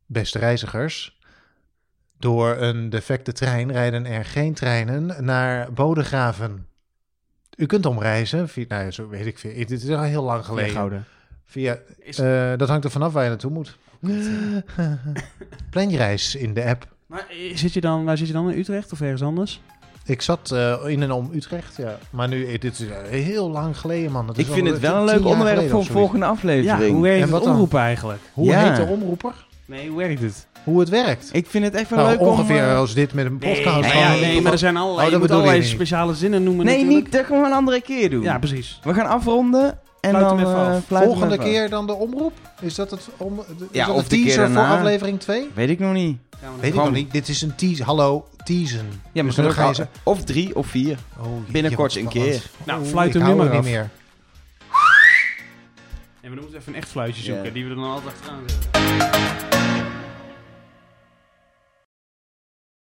[0.06, 1.20] Beste reizigers,
[2.18, 6.68] door een defecte trein rijden er geen treinen naar Bodegraven.
[7.56, 9.54] U kunt omreizen via, nou ja, zo weet ik veel.
[9.54, 11.06] Dit is al heel lang geleden.
[11.46, 13.78] Via, eh, dat hangt er vanaf waar je naartoe moet.
[15.72, 16.88] Plan je reis in de app.
[17.06, 18.52] Maar eh, zit je dan, waar zit je dan?
[18.52, 19.62] In Utrecht of ergens anders?
[20.06, 21.98] Ik zat eh, in en om Utrecht, ja.
[22.10, 24.28] Maar nu, eh, dit is heel lang geleden, man.
[24.28, 26.82] Dat is Ik vind al, het wel een leuk onderwerp voor een volgende aflevering.
[26.82, 27.52] Ja, hoe werkt En het wat dan?
[27.52, 28.20] omroepen eigenlijk?
[28.34, 28.68] Hoe Ja.
[28.68, 29.34] heet de omroeper?
[29.66, 30.48] Nee, hoe werkt het?
[30.64, 31.30] Hoe het werkt?
[31.32, 32.70] Ik vind het echt wel Nou, leuk ongeveer om...
[32.70, 33.66] eh, als dit met een podcast.
[33.66, 36.44] Nee, nee, ja, nee, nee, maar er zijn allerlei, Oh, je moet allerlei speciale zinnen
[36.44, 37.04] noemen nee, natuurlijk.
[37.04, 37.14] niet.
[37.14, 38.22] Dat gaan we een andere keer doen.
[38.24, 38.80] Ja, precies.
[38.84, 39.80] We gaan afronden.
[40.02, 42.34] En dan eh, Volgende keer dan de omroep?
[42.62, 44.78] Is dat het om, is Ja, dat of een de keer teaser voor daarna.
[44.78, 45.50] aflevering 2?
[45.54, 46.18] Weet ik nog niet.
[46.60, 47.12] Weet ik nog niet.
[47.12, 47.86] Dit is een teaser.
[47.86, 48.78] Hallo, teasen.
[48.90, 49.88] Ja, maar Dus dan dan ga ga je je ze...
[50.04, 50.98] Of drie of vier.
[51.20, 52.42] Oh, Binnenkort een keer.
[52.64, 53.90] Nou, fluit hem nu maar niet meer.
[56.22, 59.79] En we moeten even een echt fluitje zoeken, die we er dan altijd achteraan zetten.